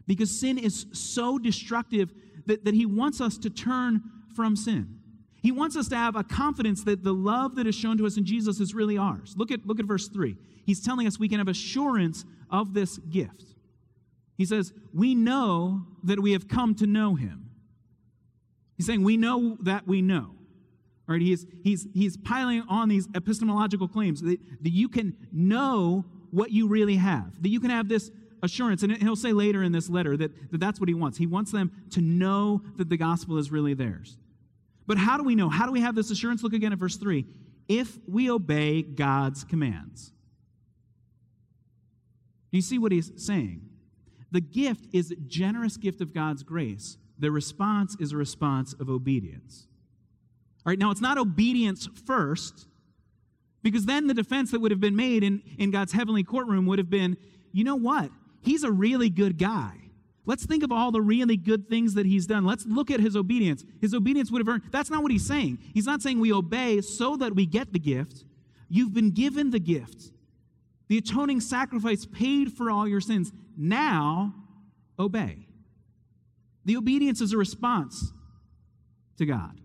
because 0.06 0.30
sin 0.30 0.58
is 0.58 0.86
so 0.92 1.38
destructive 1.38 2.12
that, 2.46 2.64
that 2.64 2.74
he 2.74 2.86
wants 2.86 3.20
us 3.20 3.36
to 3.38 3.50
turn 3.50 4.02
from 4.34 4.56
sin. 4.56 5.01
He 5.42 5.50
wants 5.50 5.76
us 5.76 5.88
to 5.88 5.96
have 5.96 6.14
a 6.14 6.22
confidence 6.22 6.84
that 6.84 7.02
the 7.02 7.12
love 7.12 7.56
that 7.56 7.66
is 7.66 7.74
shown 7.74 7.98
to 7.98 8.06
us 8.06 8.16
in 8.16 8.24
Jesus 8.24 8.60
is 8.60 8.74
really 8.74 8.96
ours. 8.96 9.34
Look 9.36 9.50
at, 9.50 9.66
look 9.66 9.80
at 9.80 9.86
verse 9.86 10.08
3. 10.08 10.36
He's 10.64 10.80
telling 10.80 11.06
us 11.06 11.18
we 11.18 11.28
can 11.28 11.38
have 11.38 11.48
assurance 11.48 12.24
of 12.48 12.74
this 12.74 12.98
gift. 12.98 13.44
He 14.38 14.44
says, 14.44 14.72
We 14.94 15.14
know 15.14 15.82
that 16.04 16.20
we 16.20 16.32
have 16.32 16.46
come 16.46 16.74
to 16.76 16.86
know 16.86 17.16
him. 17.16 17.50
He's 18.76 18.86
saying, 18.86 19.02
We 19.02 19.16
know 19.16 19.56
that 19.62 19.86
we 19.86 20.00
know. 20.00 20.34
All 21.08 21.14
right, 21.16 21.20
he's, 21.20 21.44
he's, 21.64 21.88
he's 21.92 22.16
piling 22.16 22.62
on 22.68 22.88
these 22.88 23.08
epistemological 23.14 23.88
claims 23.88 24.22
that, 24.22 24.38
that 24.62 24.70
you 24.70 24.88
can 24.88 25.16
know 25.32 26.04
what 26.30 26.52
you 26.52 26.68
really 26.68 26.96
have, 26.96 27.42
that 27.42 27.48
you 27.48 27.58
can 27.58 27.70
have 27.70 27.88
this 27.88 28.12
assurance. 28.44 28.84
And 28.84 28.96
he'll 28.96 29.16
say 29.16 29.32
later 29.32 29.64
in 29.64 29.72
this 29.72 29.90
letter 29.90 30.16
that, 30.16 30.52
that 30.52 30.60
that's 30.60 30.78
what 30.78 30.88
he 30.88 30.94
wants. 30.94 31.18
He 31.18 31.26
wants 31.26 31.50
them 31.50 31.72
to 31.90 32.00
know 32.00 32.62
that 32.76 32.88
the 32.88 32.96
gospel 32.96 33.38
is 33.38 33.50
really 33.50 33.74
theirs. 33.74 34.16
But 34.86 34.98
how 34.98 35.16
do 35.16 35.24
we 35.24 35.34
know? 35.34 35.48
How 35.48 35.66
do 35.66 35.72
we 35.72 35.80
have 35.80 35.94
this 35.94 36.10
assurance? 36.10 36.42
Look 36.42 36.52
again 36.52 36.72
at 36.72 36.78
verse 36.78 36.96
3. 36.96 37.24
If 37.68 37.98
we 38.06 38.30
obey 38.30 38.82
God's 38.82 39.44
commands. 39.44 40.12
Do 42.50 42.58
you 42.58 42.62
see 42.62 42.78
what 42.78 42.92
he's 42.92 43.12
saying? 43.16 43.62
The 44.30 44.40
gift 44.40 44.86
is 44.92 45.10
a 45.10 45.16
generous 45.16 45.76
gift 45.76 46.00
of 46.00 46.12
God's 46.12 46.42
grace. 46.42 46.96
The 47.18 47.30
response 47.30 47.96
is 48.00 48.12
a 48.12 48.16
response 48.16 48.72
of 48.74 48.90
obedience. 48.90 49.66
All 50.64 50.70
right, 50.70 50.78
now 50.78 50.90
it's 50.90 51.00
not 51.00 51.18
obedience 51.18 51.88
first, 52.06 52.66
because 53.62 53.86
then 53.86 54.06
the 54.06 54.14
defense 54.14 54.50
that 54.50 54.60
would 54.60 54.70
have 54.70 54.80
been 54.80 54.96
made 54.96 55.22
in, 55.22 55.42
in 55.58 55.70
God's 55.70 55.92
heavenly 55.92 56.24
courtroom 56.24 56.66
would 56.66 56.78
have 56.78 56.90
been 56.90 57.16
you 57.52 57.64
know 57.64 57.76
what? 57.76 58.10
He's 58.40 58.64
a 58.64 58.72
really 58.72 59.10
good 59.10 59.38
guy. 59.38 59.81
Let's 60.24 60.46
think 60.46 60.62
of 60.62 60.70
all 60.70 60.92
the 60.92 61.00
really 61.00 61.36
good 61.36 61.68
things 61.68 61.94
that 61.94 62.06
he's 62.06 62.26
done. 62.26 62.44
Let's 62.44 62.64
look 62.64 62.90
at 62.90 63.00
his 63.00 63.16
obedience. 63.16 63.64
His 63.80 63.92
obedience 63.92 64.30
would 64.30 64.40
have 64.40 64.48
earned. 64.48 64.62
That's 64.70 64.88
not 64.88 65.02
what 65.02 65.10
he's 65.10 65.26
saying. 65.26 65.58
He's 65.74 65.86
not 65.86 66.00
saying 66.00 66.20
we 66.20 66.32
obey 66.32 66.80
so 66.80 67.16
that 67.16 67.34
we 67.34 67.44
get 67.44 67.72
the 67.72 67.80
gift. 67.80 68.24
You've 68.68 68.94
been 68.94 69.10
given 69.10 69.50
the 69.50 69.58
gift. 69.58 70.12
The 70.88 70.98
atoning 70.98 71.40
sacrifice 71.40 72.06
paid 72.06 72.52
for 72.52 72.70
all 72.70 72.86
your 72.86 73.00
sins. 73.00 73.32
Now, 73.56 74.34
obey. 74.98 75.48
The 76.64 76.76
obedience 76.76 77.20
is 77.20 77.32
a 77.32 77.36
response 77.36 78.12
to 79.18 79.26
God. 79.26 79.60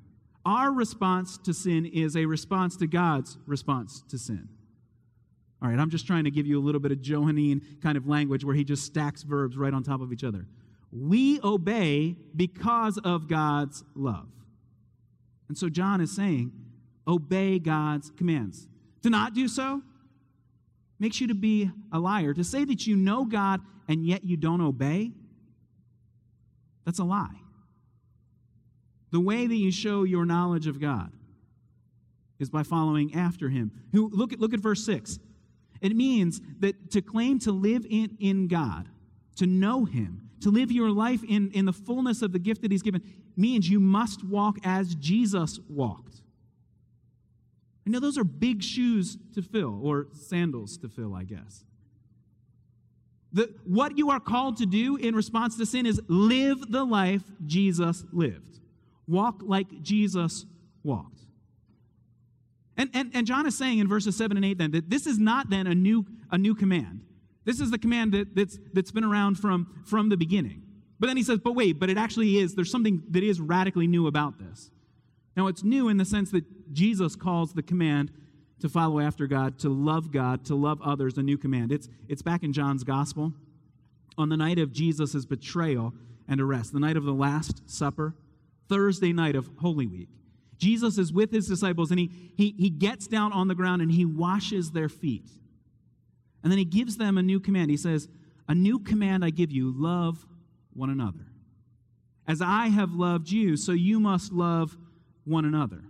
Our 0.46 0.72
response 0.72 1.38
to 1.40 1.54
sin 1.54 1.86
is 1.86 2.16
a 2.16 2.26
response 2.26 2.78
to 2.78 2.88
God's 2.88 3.38
response 3.46 4.04
to 4.10 4.18
sin. 4.18 4.50
All 5.62 5.70
right, 5.70 5.80
I'm 5.80 5.90
just 5.90 6.06
trying 6.06 6.26
to 6.26 6.32
give 6.32 6.46
you 6.46 6.60
a 6.60 6.64
little 6.64 6.80
bit 6.80 6.92
of 6.92 7.02
Johannine 7.02 7.62
kind 7.82 7.98
of 7.98 8.08
language 8.08 8.44
where 8.46 8.56
he 8.56 8.64
just 8.64 8.84
stacks 8.84 9.24
verbs 9.24 9.58
right 9.58 9.74
on 9.74 9.84
top 9.84 10.02
of 10.02 10.14
each 10.14 10.24
other. 10.24 10.46
We 10.92 11.40
obey 11.44 12.16
because 12.36 12.98
of 13.00 13.28
God's 13.28 13.84
love. 13.96 14.28
And 15.50 15.58
so 15.58 15.70
John 15.70 16.00
is 16.02 16.16
saying, 16.16 16.52
obey 17.08 17.58
God's 17.58 18.12
commands. 18.12 18.68
To 19.04 19.10
not 19.10 19.34
do 19.34 19.48
so 19.48 19.82
makes 21.00 21.20
you 21.22 21.28
to 21.28 21.36
be 21.36 21.72
a 21.92 22.00
liar. 22.00 22.34
To 22.34 22.44
say 22.44 22.64
that 22.66 22.86
you 22.86 22.96
know 22.96 23.26
God 23.26 23.62
and 23.88 24.06
yet 24.06 24.24
you 24.24 24.38
don't 24.38 24.62
obey, 24.62 25.12
that's 26.86 27.00
a 27.00 27.04
lie. 27.04 27.36
The 29.12 29.20
way 29.20 29.48
that 29.48 29.56
you 29.56 29.72
show 29.72 30.04
your 30.04 30.26
knowledge 30.26 30.68
of 30.68 30.80
God 30.80 31.12
is 32.40 32.50
by 32.50 32.64
following 32.64 33.16
after 33.16 33.50
him. 33.50 33.72
Who 33.94 34.10
look 34.14 34.34
at 34.34 34.40
look 34.40 34.54
at 34.54 34.60
verse 34.60 34.86
6. 34.86 35.20
It 35.82 35.96
means 35.96 36.42
that 36.60 36.92
to 36.92 37.02
claim 37.02 37.40
to 37.40 37.52
live 37.52 37.86
in, 37.90 38.18
in 38.20 38.48
God, 38.48 38.90
to 39.38 39.46
know 39.46 39.86
Him, 39.86 40.30
to 40.42 40.50
live 40.50 40.72
your 40.72 40.92
life 40.92 41.24
in, 41.24 41.52
in 41.52 41.66
the 41.66 41.74
fullness 41.74 42.22
of 42.22 42.32
the 42.32 42.40
gift 42.40 42.62
that 42.62 42.72
He's 42.72 42.82
given, 42.82 43.02
means 43.36 43.70
you 43.70 43.80
must 43.80 44.24
walk 44.24 44.58
as 44.64 44.96
Jesus 44.96 45.60
walked. 45.70 46.22
I 47.86 47.90
know 47.90 48.00
those 48.00 48.18
are 48.18 48.24
big 48.24 48.64
shoes 48.64 49.18
to 49.36 49.42
fill, 49.42 49.80
or 49.82 50.08
sandals 50.12 50.78
to 50.80 50.90
fill, 50.90 51.16
I 51.16 51.24
guess. 51.24 51.64
The, 53.32 53.54
what 53.64 53.98
you 53.98 54.10
are 54.10 54.20
called 54.20 54.58
to 54.58 54.66
do 54.66 54.96
in 54.98 55.16
response 55.16 55.58
to 55.58 55.66
sin 55.66 55.86
is 55.86 56.02
live 56.08 56.72
the 56.72 56.84
life 56.84 57.24
Jesus 57.46 58.04
lived. 58.12 58.60
Walk 59.08 59.42
like 59.42 59.82
Jesus 59.82 60.46
walked. 60.84 61.17
And, 62.78 62.90
and, 62.94 63.12
and 63.14 63.26
John 63.26 63.48
is 63.48 63.58
saying 63.58 63.80
in 63.80 63.88
verses 63.88 64.16
7 64.16 64.38
and 64.38 64.46
8 64.46 64.58
then 64.58 64.72
that 64.72 64.90
this 64.90 65.08
is 65.08 65.18
not 65.18 65.50
then 65.50 65.68
a 65.68 65.76
new, 65.76 66.06
a 66.32 66.38
new 66.38 66.54
command. 66.54 67.02
This 67.44 67.60
is 67.60 67.72
the 67.72 67.80
command 67.80 68.12
that, 68.14 68.36
that's, 68.36 68.60
that's 68.74 68.92
been 68.92 69.04
around 69.04 69.36
from, 69.36 69.82
from 69.86 70.10
the 70.10 70.18
beginning. 70.18 70.64
But 71.00 71.08
then 71.08 71.18
he 71.18 71.24
says, 71.24 71.40
but 71.40 71.54
wait, 71.54 71.80
but 71.80 71.90
it 71.90 71.98
actually 71.98 72.38
is, 72.38 72.56
there's 72.56 72.72
something 72.72 73.04
that 73.10 73.24
is 73.24 73.40
radically 73.40 73.88
new 73.88 74.08
about 74.08 74.40
this. 74.40 74.72
Now, 75.36 75.48
it's 75.48 75.64
new 75.64 75.88
in 75.88 75.98
the 75.98 76.06
sense 76.06 76.32
that 76.32 76.74
Jesus 76.74 77.16
calls 77.16 77.54
the 77.54 77.62
command 77.62 78.12
to 78.60 78.68
follow 78.68 79.00
after 79.00 79.28
God, 79.28 79.60
to 79.60 79.70
love 79.70 80.12
God, 80.12 80.44
to 80.46 80.56
love 80.56 80.82
others, 80.82 81.18
a 81.18 81.24
new 81.24 81.38
command. 81.38 81.72
It's, 81.72 81.88
it's 82.08 82.24
back 82.24 82.44
in 82.44 82.54
John's 82.54 82.84
gospel. 82.84 83.34
On 84.18 84.30
the 84.30 84.38
night 84.38 84.58
of 84.58 84.72
Jesus' 84.72 85.26
betrayal 85.26 85.94
and 86.28 86.42
arrest, 86.42 86.74
the 86.74 86.80
night 86.80 86.98
of 86.98 87.04
the 87.04 87.14
Last 87.14 87.70
Supper, 87.70 88.16
Thursday 88.68 89.14
night 89.14 89.36
of 89.36 89.50
Holy 89.60 89.86
Week. 89.86 90.10
Jesus 90.58 90.98
is 90.98 91.14
with 91.14 91.32
his 91.32 91.48
disciples 91.48 91.92
and 91.92 92.00
he, 92.00 92.10
he, 92.36 92.56
he 92.58 92.70
gets 92.70 93.08
down 93.08 93.32
on 93.34 93.48
the 93.48 93.56
ground 93.56 93.82
and 93.82 93.92
he 93.92 94.06
washes 94.06 94.72
their 94.72 94.90
feet. 94.90 95.30
And 96.44 96.52
then 96.52 96.58
he 96.58 96.66
gives 96.66 96.98
them 96.98 97.18
a 97.18 97.22
new 97.22 97.40
command. 97.40 97.70
He 97.70 97.78
says, 97.78 98.08
A 98.48 98.56
new 98.56 98.80
command 98.80 99.24
I 99.24 99.30
give 99.30 99.52
you 99.52 99.74
love 99.76 100.26
one 100.74 100.90
another. 100.90 101.26
As 102.28 102.42
I 102.42 102.68
have 102.68 102.94
loved 102.94 103.32
you, 103.32 103.56
so 103.58 103.72
you 103.72 104.00
must 104.00 104.34
love 104.34 104.78
one 105.24 105.46
another. 105.46 105.84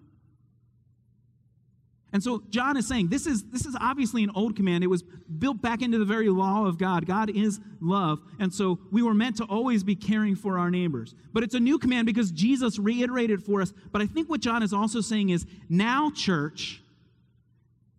And 2.13 2.23
so 2.23 2.41
John 2.49 2.77
is 2.77 2.87
saying 2.87 3.09
this 3.09 3.27
is 3.27 3.43
this 3.45 3.65
is 3.65 3.75
obviously 3.79 4.23
an 4.23 4.31
old 4.33 4.55
command. 4.55 4.83
It 4.83 4.87
was 4.87 5.03
built 5.03 5.61
back 5.61 5.81
into 5.81 5.97
the 5.97 6.05
very 6.05 6.29
law 6.29 6.65
of 6.65 6.77
God. 6.77 7.05
God 7.05 7.29
is 7.29 7.59
love. 7.81 8.19
And 8.39 8.53
so 8.53 8.79
we 8.91 9.01
were 9.01 9.13
meant 9.13 9.37
to 9.37 9.43
always 9.43 9.83
be 9.83 9.95
caring 9.95 10.35
for 10.35 10.57
our 10.57 10.71
neighbors. 10.71 11.15
But 11.33 11.43
it's 11.43 11.53
a 11.53 11.59
new 11.59 11.77
command 11.77 12.05
because 12.05 12.31
Jesus 12.31 12.79
reiterated 12.79 13.43
for 13.43 13.61
us. 13.61 13.73
But 13.91 14.01
I 14.01 14.05
think 14.05 14.29
what 14.29 14.39
John 14.39 14.63
is 14.63 14.73
also 14.73 15.01
saying 15.01 15.29
is 15.29 15.45
now 15.69 16.09
church 16.11 16.81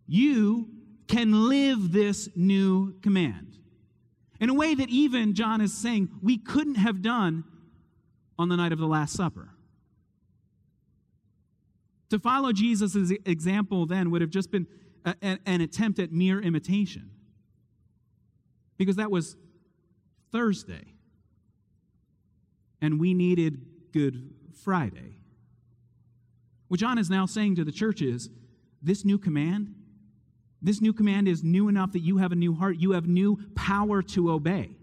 you 0.06 0.68
can 1.06 1.48
live 1.48 1.92
this 1.92 2.28
new 2.34 2.98
command. 3.00 3.58
In 4.40 4.48
a 4.48 4.54
way 4.54 4.74
that 4.74 4.88
even 4.88 5.34
John 5.34 5.60
is 5.60 5.76
saying 5.76 6.08
we 6.22 6.38
couldn't 6.38 6.76
have 6.76 7.02
done 7.02 7.44
on 8.38 8.48
the 8.48 8.56
night 8.56 8.72
of 8.72 8.78
the 8.78 8.86
last 8.86 9.14
supper. 9.14 9.50
To 12.10 12.18
follow 12.18 12.52
Jesus' 12.52 13.12
example 13.26 13.86
then 13.86 14.10
would 14.10 14.20
have 14.20 14.30
just 14.30 14.50
been 14.50 14.66
a, 15.04 15.14
a, 15.22 15.38
an 15.46 15.60
attempt 15.60 15.98
at 15.98 16.12
mere 16.12 16.40
imitation. 16.40 17.10
Because 18.76 18.96
that 18.96 19.10
was 19.10 19.36
Thursday. 20.32 20.84
And 22.80 23.00
we 23.00 23.12
needed 23.12 23.60
Good 23.92 24.30
Friday. 24.62 25.16
What 26.68 26.80
John 26.80 26.98
is 26.98 27.10
now 27.10 27.26
saying 27.26 27.56
to 27.56 27.64
the 27.64 27.72
church 27.72 28.02
is 28.02 28.30
this 28.82 29.04
new 29.04 29.18
command, 29.18 29.74
this 30.62 30.80
new 30.80 30.92
command 30.92 31.28
is 31.28 31.42
new 31.42 31.68
enough 31.68 31.92
that 31.92 32.00
you 32.00 32.18
have 32.18 32.32
a 32.32 32.36
new 32.36 32.54
heart, 32.54 32.76
you 32.78 32.92
have 32.92 33.06
new 33.06 33.38
power 33.54 34.02
to 34.02 34.30
obey. 34.30 34.76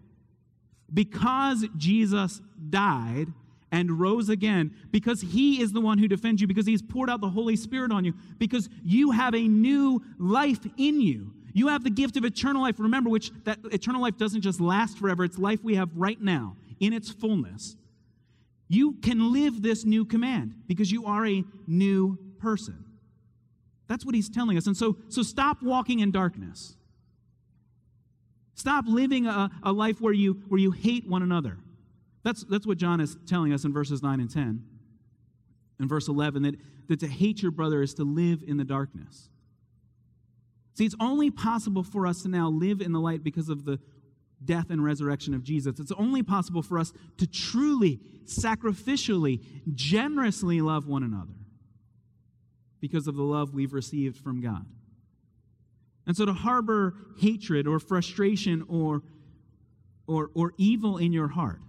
Because 0.94 1.66
Jesus 1.78 2.42
died, 2.70 3.28
and 3.76 4.00
rose 4.00 4.30
again 4.30 4.74
because 4.90 5.20
he 5.20 5.62
is 5.62 5.74
the 5.74 5.82
one 5.82 5.98
who 5.98 6.08
defends 6.08 6.42
you, 6.42 6.48
because 6.48 6.66
he's 6.66 6.82
poured 6.82 7.10
out 7.10 7.20
the 7.20 7.30
Holy 7.30 7.58
Spirit 7.58 7.92
on 7.92 8.06
you, 8.06 8.14
because 8.38 8.70
you 8.84 9.12
have 9.12 9.36
a 9.36 9.48
new 9.48 10.02
life 10.18 10.66
in 10.78 11.02
you. 11.02 11.34
You 11.54 11.68
have 11.68 11.84
the 11.84 11.90
gift 11.90 12.16
of 12.16 12.24
eternal 12.24 12.62
life. 12.62 12.80
Remember, 12.80 13.10
which 13.10 13.32
that 13.44 13.60
eternal 13.72 14.02
life 14.02 14.18
doesn't 14.18 14.42
just 14.42 14.62
last 14.62 14.98
forever, 14.98 15.26
it's 15.26 15.38
life 15.38 15.62
we 15.62 15.76
have 15.76 15.90
right 15.94 16.20
now 16.20 16.56
in 16.80 16.94
its 16.94 17.12
fullness. 17.12 17.76
You 18.70 18.94
can 18.94 19.34
live 19.34 19.62
this 19.62 19.84
new 19.84 20.06
command 20.06 20.56
because 20.68 20.90
you 20.90 21.06
are 21.06 21.28
a 21.28 21.44
new 21.68 22.18
person. 22.40 22.86
That's 23.88 24.06
what 24.06 24.16
he's 24.16 24.30
telling 24.30 24.58
us. 24.58 24.68
And 24.68 24.76
so, 24.76 24.98
so 25.10 25.22
stop 25.22 25.62
walking 25.62 26.00
in 26.00 26.12
darkness. 26.12 26.76
Stop 28.56 28.86
living 28.88 29.28
a, 29.28 29.52
a 29.64 29.72
life 29.72 30.00
where 30.00 30.14
you, 30.14 30.42
where 30.48 30.60
you 30.60 30.72
hate 30.72 31.08
one 31.08 31.22
another. 31.22 31.58
That's, 32.26 32.44
that's 32.44 32.66
what 32.66 32.80
John 32.80 33.00
is 33.00 33.16
telling 33.28 33.54
us 33.54 33.66
in 33.66 33.72
verses 33.72 34.02
9 34.02 34.20
and 34.20 34.30
10. 34.30 34.64
In 35.80 35.88
verse 35.88 36.08
11, 36.08 36.42
that, 36.42 36.56
that 36.88 37.00
to 37.02 37.08
hate 37.08 37.44
your 37.44 37.52
brother 37.52 37.84
is 37.84 37.94
to 37.94 38.04
live 38.04 38.44
in 38.46 38.58
the 38.58 38.64
darkness. 38.64 39.30
See, 40.74 40.86
it's 40.86 40.96
only 41.00 41.30
possible 41.30 41.84
for 41.84 42.08
us 42.08 42.24
to 42.24 42.28
now 42.28 42.50
live 42.50 42.82
in 42.82 42.94
the 42.94 43.00
light 43.00 43.24
because 43.24 43.48
of 43.48 43.64
the 43.64 43.80
death 44.44 44.72
and 44.72 44.84
resurrection 44.84 45.36
of 45.36 45.44
Jesus. 45.44 45.80
It's 45.80 45.92
only 45.92 46.24
possible 46.24 46.64
for 46.64 46.80
us 46.80 46.94
to 47.20 47.28
truly, 47.28 48.00
sacrificially, 48.26 49.46
generously 49.76 50.62
love 50.62 50.88
one 50.88 51.04
another 51.04 51.36
because 52.82 53.08
of 53.08 53.16
the 53.16 53.24
love 53.24 53.54
we've 53.54 53.74
received 53.74 54.18
from 54.18 54.42
God. 54.42 54.66
And 56.08 56.18
so 56.18 56.26
to 56.26 56.34
harbor 56.34 56.96
hatred 57.20 57.68
or 57.68 57.80
frustration 57.80 58.66
or, 58.68 59.04
or, 60.08 60.32
or 60.34 60.54
evil 60.58 60.98
in 60.98 61.14
your 61.14 61.28
heart 61.28 61.60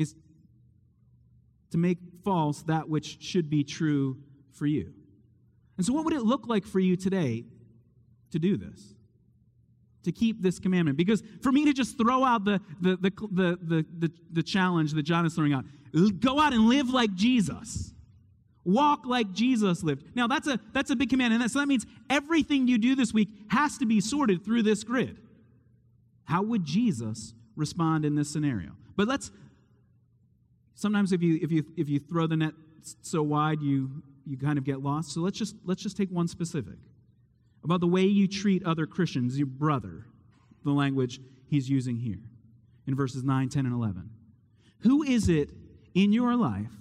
is 0.00 0.14
to 1.70 1.78
make 1.78 1.98
false 2.24 2.62
that 2.62 2.88
which 2.88 3.22
should 3.22 3.48
be 3.48 3.62
true 3.62 4.16
for 4.52 4.66
you. 4.66 4.92
And 5.76 5.86
so, 5.86 5.92
what 5.92 6.04
would 6.04 6.14
it 6.14 6.22
look 6.22 6.46
like 6.46 6.66
for 6.66 6.80
you 6.80 6.96
today 6.96 7.44
to 8.32 8.38
do 8.38 8.56
this? 8.56 8.94
To 10.04 10.12
keep 10.12 10.42
this 10.42 10.58
commandment? 10.58 10.96
Because 10.96 11.22
for 11.42 11.52
me 11.52 11.64
to 11.66 11.72
just 11.72 11.96
throw 11.96 12.24
out 12.24 12.44
the, 12.44 12.60
the, 12.80 12.96
the, 12.96 13.10
the, 13.10 13.58
the, 13.62 13.86
the, 13.98 14.12
the 14.32 14.42
challenge 14.42 14.92
that 14.92 15.02
John 15.02 15.26
is 15.26 15.34
throwing 15.34 15.52
out, 15.52 15.64
go 16.20 16.40
out 16.40 16.52
and 16.52 16.68
live 16.68 16.90
like 16.90 17.14
Jesus. 17.14 17.92
Walk 18.64 19.06
like 19.06 19.32
Jesus 19.32 19.82
lived. 19.82 20.04
Now 20.14 20.26
that's 20.26 20.46
a 20.46 20.60
that's 20.72 20.90
a 20.90 20.96
big 20.96 21.08
command, 21.08 21.32
and 21.32 21.42
that, 21.42 21.50
so 21.50 21.60
that 21.60 21.66
means 21.66 21.86
everything 22.10 22.68
you 22.68 22.76
do 22.76 22.94
this 22.94 23.14
week 23.14 23.28
has 23.48 23.78
to 23.78 23.86
be 23.86 24.00
sorted 24.00 24.44
through 24.44 24.62
this 24.64 24.84
grid. 24.84 25.18
How 26.24 26.42
would 26.42 26.64
Jesus 26.64 27.32
respond 27.56 28.04
in 28.04 28.14
this 28.14 28.30
scenario? 28.30 28.72
But 28.96 29.08
let's 29.08 29.30
Sometimes 30.80 31.12
if 31.12 31.20
you 31.22 31.38
if 31.42 31.52
you 31.52 31.62
if 31.76 31.90
you 31.90 32.00
throw 32.00 32.26
the 32.26 32.38
net 32.38 32.54
so 33.02 33.22
wide, 33.22 33.60
you 33.60 34.02
you 34.24 34.38
kind 34.38 34.56
of 34.56 34.64
get 34.64 34.82
lost. 34.82 35.12
So 35.12 35.20
let's 35.20 35.36
just 35.36 35.54
let's 35.66 35.82
just 35.82 35.94
take 35.94 36.08
one 36.08 36.26
specific 36.26 36.78
about 37.62 37.80
the 37.80 37.86
way 37.86 38.04
you 38.04 38.26
treat 38.26 38.64
other 38.64 38.86
Christians, 38.86 39.36
your 39.36 39.46
brother, 39.46 40.06
the 40.64 40.70
language 40.70 41.20
he's 41.48 41.68
using 41.68 41.96
here 41.96 42.22
in 42.86 42.94
verses 42.94 43.22
9, 43.22 43.50
10, 43.50 43.66
and 43.66 43.74
11. 43.74 44.08
Who 44.78 45.02
is 45.02 45.28
it 45.28 45.50
in 45.92 46.14
your 46.14 46.34
life 46.34 46.72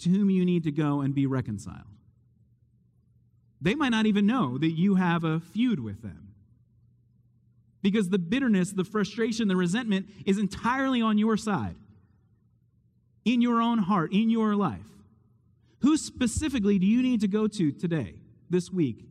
to 0.00 0.10
whom 0.10 0.28
you 0.28 0.44
need 0.44 0.64
to 0.64 0.70
go 0.70 1.00
and 1.00 1.14
be 1.14 1.24
reconciled? 1.24 1.86
They 3.62 3.74
might 3.74 3.88
not 3.88 4.04
even 4.04 4.26
know 4.26 4.58
that 4.58 4.72
you 4.72 4.96
have 4.96 5.24
a 5.24 5.40
feud 5.40 5.80
with 5.80 6.02
them. 6.02 6.34
Because 7.80 8.10
the 8.10 8.18
bitterness, 8.18 8.70
the 8.70 8.84
frustration, 8.84 9.48
the 9.48 9.56
resentment 9.56 10.10
is 10.26 10.36
entirely 10.36 11.00
on 11.00 11.16
your 11.16 11.38
side 11.38 11.76
in 13.24 13.40
your 13.40 13.60
own 13.60 13.78
heart, 13.78 14.12
in 14.12 14.30
your 14.30 14.54
life? 14.54 14.80
Who 15.80 15.96
specifically 15.96 16.78
do 16.78 16.86
you 16.86 17.02
need 17.02 17.20
to 17.22 17.28
go 17.28 17.46
to 17.48 17.72
today, 17.72 18.14
this 18.48 18.70
week, 18.70 19.04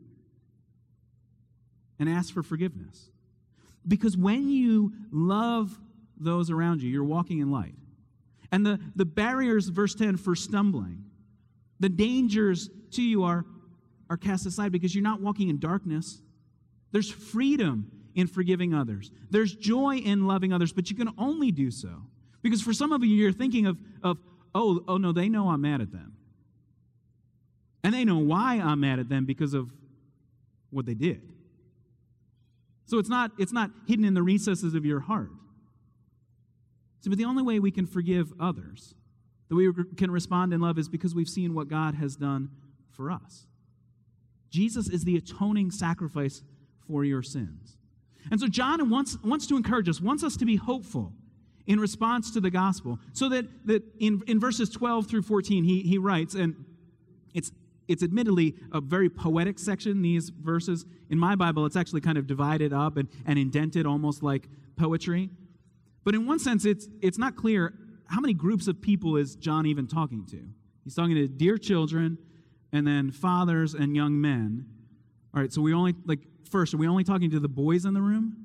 and 1.99 2.09
ask 2.09 2.33
for 2.33 2.43
forgiveness? 2.43 3.09
Because 3.87 4.15
when 4.15 4.49
you 4.49 4.93
love 5.11 5.77
those 6.17 6.49
around 6.49 6.81
you, 6.81 6.89
you're 6.89 7.03
walking 7.03 7.39
in 7.39 7.51
light. 7.51 7.75
And 8.51 8.65
the, 8.65 8.79
the 8.95 9.05
barriers, 9.05 9.67
verse 9.67 9.95
10, 9.95 10.17
for 10.17 10.35
stumbling, 10.35 11.03
the 11.79 11.89
dangers 11.89 12.69
to 12.91 13.01
you 13.01 13.23
are, 13.23 13.45
are 14.09 14.17
cast 14.17 14.45
aside 14.45 14.71
because 14.71 14.93
you're 14.93 15.03
not 15.03 15.21
walking 15.21 15.49
in 15.49 15.59
darkness. 15.59 16.21
There's 16.91 17.09
freedom 17.09 17.91
in 18.13 18.27
forgiving 18.27 18.73
others, 18.73 19.09
there's 19.29 19.55
joy 19.55 19.95
in 19.97 20.27
loving 20.27 20.51
others, 20.51 20.73
but 20.73 20.89
you 20.89 20.97
can 20.97 21.09
only 21.17 21.49
do 21.49 21.71
so 21.71 22.03
because 22.41 22.61
for 22.61 22.73
some 22.73 22.91
of 22.91 23.03
you, 23.03 23.15
you're 23.15 23.31
thinking 23.31 23.65
of, 23.65 23.77
of 24.03 24.17
oh, 24.55 24.83
oh 24.87 24.97
no, 24.97 25.11
they 25.11 25.29
know 25.29 25.49
I'm 25.49 25.61
mad 25.61 25.81
at 25.81 25.91
them. 25.91 26.13
And 27.83 27.93
they 27.93 28.05
know 28.05 28.17
why 28.17 28.55
I'm 28.55 28.81
mad 28.81 28.99
at 28.99 29.09
them 29.09 29.25
because 29.25 29.53
of 29.53 29.71
what 30.69 30.85
they 30.85 30.93
did. 30.93 31.21
So 32.85 32.99
it's 32.99 33.09
not, 33.09 33.31
it's 33.37 33.53
not 33.53 33.71
hidden 33.87 34.05
in 34.05 34.13
the 34.13 34.23
recesses 34.23 34.73
of 34.75 34.85
your 34.85 34.99
heart. 34.99 35.31
So, 37.01 37.09
but 37.09 37.17
the 37.17 37.25
only 37.25 37.41
way 37.41 37.59
we 37.59 37.71
can 37.71 37.87
forgive 37.87 38.31
others, 38.39 38.93
that 39.49 39.55
we 39.55 39.71
can 39.97 40.11
respond 40.11 40.53
in 40.53 40.61
love, 40.61 40.77
is 40.77 40.87
because 40.87 41.15
we've 41.15 41.29
seen 41.29 41.53
what 41.53 41.67
God 41.67 41.95
has 41.95 42.15
done 42.15 42.49
for 42.91 43.09
us. 43.09 43.47
Jesus 44.49 44.89
is 44.89 45.03
the 45.03 45.15
atoning 45.15 45.71
sacrifice 45.71 46.43
for 46.87 47.03
your 47.03 47.23
sins. 47.23 47.77
And 48.29 48.39
so 48.39 48.47
John 48.47 48.89
wants, 48.89 49.17
wants 49.23 49.47
to 49.47 49.57
encourage 49.57 49.89
us, 49.89 49.99
wants 49.99 50.23
us 50.23 50.35
to 50.37 50.45
be 50.45 50.57
hopeful 50.57 51.13
in 51.71 51.79
response 51.79 52.31
to 52.31 52.41
the 52.41 52.49
gospel. 52.49 52.99
So 53.13 53.29
that, 53.29 53.45
that 53.65 53.81
in, 53.97 54.21
in 54.27 54.41
verses 54.41 54.69
12 54.69 55.07
through 55.07 55.21
14, 55.21 55.63
he, 55.63 55.79
he 55.83 55.97
writes, 55.97 56.35
and 56.35 56.65
it's, 57.33 57.49
it's 57.87 58.03
admittedly 58.03 58.55
a 58.73 58.81
very 58.81 59.09
poetic 59.09 59.57
section, 59.57 60.01
these 60.01 60.31
verses. 60.31 60.85
In 61.09 61.17
my 61.17 61.37
Bible, 61.37 61.65
it's 61.65 61.77
actually 61.77 62.01
kind 62.01 62.17
of 62.17 62.27
divided 62.27 62.73
up 62.73 62.97
and, 62.97 63.07
and 63.25 63.39
indented 63.39 63.85
almost 63.85 64.21
like 64.21 64.49
poetry. 64.75 65.29
But 66.03 66.13
in 66.13 66.27
one 66.27 66.39
sense, 66.39 66.65
it's, 66.65 66.89
it's 67.01 67.17
not 67.17 67.37
clear 67.37 67.73
how 68.07 68.19
many 68.19 68.33
groups 68.33 68.67
of 68.67 68.81
people 68.81 69.15
is 69.15 69.37
John 69.37 69.65
even 69.65 69.87
talking 69.87 70.25
to. 70.25 70.41
He's 70.83 70.95
talking 70.95 71.15
to 71.15 71.29
dear 71.29 71.57
children 71.57 72.17
and 72.73 72.85
then 72.85 73.11
fathers 73.11 73.75
and 73.75 73.95
young 73.95 74.19
men. 74.19 74.65
All 75.33 75.39
right, 75.39 75.53
so 75.53 75.61
we 75.61 75.73
only, 75.73 75.95
like, 76.05 76.19
first, 76.49 76.73
are 76.73 76.77
we 76.77 76.87
only 76.89 77.05
talking 77.05 77.31
to 77.31 77.39
the 77.39 77.47
boys 77.47 77.85
in 77.85 77.93
the 77.93 78.01
room? 78.01 78.35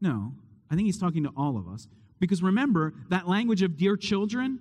No. 0.00 0.34
I 0.70 0.76
think 0.76 0.86
he's 0.86 0.98
talking 0.98 1.24
to 1.24 1.30
all 1.36 1.56
of 1.56 1.66
us. 1.66 1.88
Because 2.24 2.42
remember, 2.42 2.94
that 3.10 3.28
language 3.28 3.60
of 3.60 3.76
dear 3.76 3.98
children, 3.98 4.58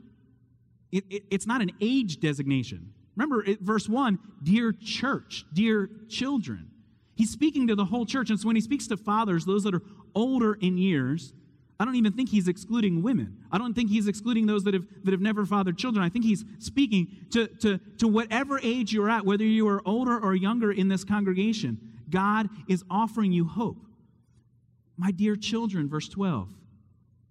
it, 0.91 1.05
it, 1.09 1.23
it's 1.31 1.47
not 1.47 1.61
an 1.61 1.71
age 1.79 2.19
designation. 2.19 2.93
Remember, 3.15 3.41
it, 3.45 3.61
verse 3.61 3.87
1 3.87 4.19
dear 4.43 4.73
church, 4.73 5.45
dear 5.53 5.89
children. 6.09 6.69
He's 7.15 7.29
speaking 7.29 7.67
to 7.67 7.75
the 7.75 7.85
whole 7.85 8.05
church. 8.05 8.29
And 8.29 8.37
so 8.37 8.47
when 8.47 8.57
he 8.57 8.61
speaks 8.61 8.85
to 8.87 8.97
fathers, 8.97 9.45
those 9.45 9.63
that 9.63 9.73
are 9.73 9.81
older 10.13 10.55
in 10.55 10.77
years, 10.77 11.31
I 11.79 11.85
don't 11.85 11.95
even 11.95 12.11
think 12.11 12.27
he's 12.27 12.49
excluding 12.49 13.01
women. 13.01 13.37
I 13.49 13.57
don't 13.57 13.73
think 13.73 13.89
he's 13.89 14.07
excluding 14.07 14.45
those 14.45 14.65
that 14.65 14.73
have, 14.73 14.85
that 15.05 15.11
have 15.11 15.21
never 15.21 15.45
fathered 15.45 15.77
children. 15.77 16.03
I 16.03 16.09
think 16.09 16.25
he's 16.25 16.43
speaking 16.59 17.07
to, 17.31 17.47
to, 17.61 17.79
to 17.99 18.09
whatever 18.09 18.59
age 18.61 18.91
you're 18.91 19.09
at, 19.09 19.25
whether 19.25 19.45
you 19.45 19.69
are 19.69 19.81
older 19.85 20.19
or 20.19 20.35
younger 20.35 20.73
in 20.73 20.89
this 20.89 21.05
congregation. 21.05 21.79
God 22.09 22.49
is 22.67 22.83
offering 22.89 23.31
you 23.31 23.45
hope. 23.45 23.77
My 24.97 25.11
dear 25.11 25.37
children, 25.37 25.87
verse 25.87 26.09
12 26.09 26.49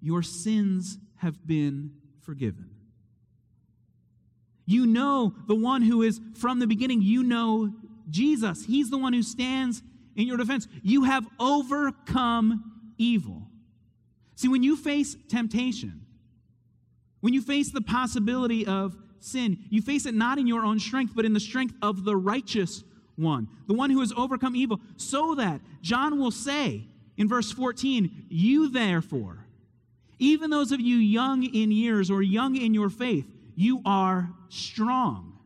your 0.02 0.22
sins 0.22 0.98
have 1.16 1.46
been 1.46 1.92
forgiven. 2.20 2.70
You 4.66 4.86
know 4.86 5.34
the 5.46 5.54
one 5.54 5.82
who 5.82 6.02
is 6.02 6.20
from 6.34 6.58
the 6.58 6.66
beginning. 6.66 7.02
You 7.02 7.22
know 7.22 7.72
Jesus. 8.10 8.64
He's 8.64 8.90
the 8.90 8.98
one 8.98 9.12
who 9.12 9.22
stands 9.22 9.82
in 10.16 10.26
your 10.26 10.36
defense. 10.36 10.68
You 10.82 11.04
have 11.04 11.26
overcome 11.38 12.72
evil. 12.98 13.48
See, 14.34 14.48
when 14.48 14.62
you 14.62 14.76
face 14.76 15.16
temptation, 15.28 16.04
when 17.20 17.32
you 17.32 17.40
face 17.40 17.70
the 17.70 17.80
possibility 17.80 18.66
of 18.66 18.96
sin, 19.20 19.58
you 19.70 19.82
face 19.82 20.06
it 20.06 20.14
not 20.14 20.38
in 20.38 20.46
your 20.46 20.64
own 20.64 20.80
strength, 20.80 21.12
but 21.14 21.24
in 21.24 21.32
the 21.32 21.40
strength 21.40 21.74
of 21.80 22.04
the 22.04 22.16
righteous 22.16 22.82
one, 23.16 23.48
the 23.68 23.74
one 23.74 23.90
who 23.90 24.00
has 24.00 24.12
overcome 24.16 24.56
evil, 24.56 24.80
so 24.96 25.34
that 25.36 25.60
John 25.80 26.18
will 26.18 26.30
say 26.30 26.86
in 27.16 27.28
verse 27.28 27.52
14, 27.52 28.26
You 28.28 28.68
therefore, 28.68 29.41
even 30.22 30.50
those 30.50 30.72
of 30.72 30.80
you 30.80 30.96
young 30.96 31.42
in 31.42 31.72
years 31.72 32.10
or 32.10 32.22
young 32.22 32.56
in 32.56 32.72
your 32.72 32.88
faith, 32.88 33.26
you 33.56 33.82
are 33.84 34.30
strong. 34.48 35.38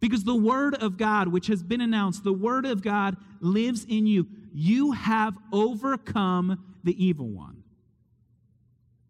Because 0.00 0.24
the 0.24 0.34
word 0.34 0.74
of 0.74 0.96
God, 0.96 1.28
which 1.28 1.46
has 1.48 1.62
been 1.62 1.80
announced, 1.80 2.24
the 2.24 2.32
word 2.32 2.66
of 2.66 2.82
God 2.82 3.16
lives 3.40 3.84
in 3.88 4.06
you. 4.06 4.26
You 4.52 4.92
have 4.92 5.36
overcome 5.52 6.76
the 6.82 7.04
evil 7.04 7.28
one. 7.28 7.62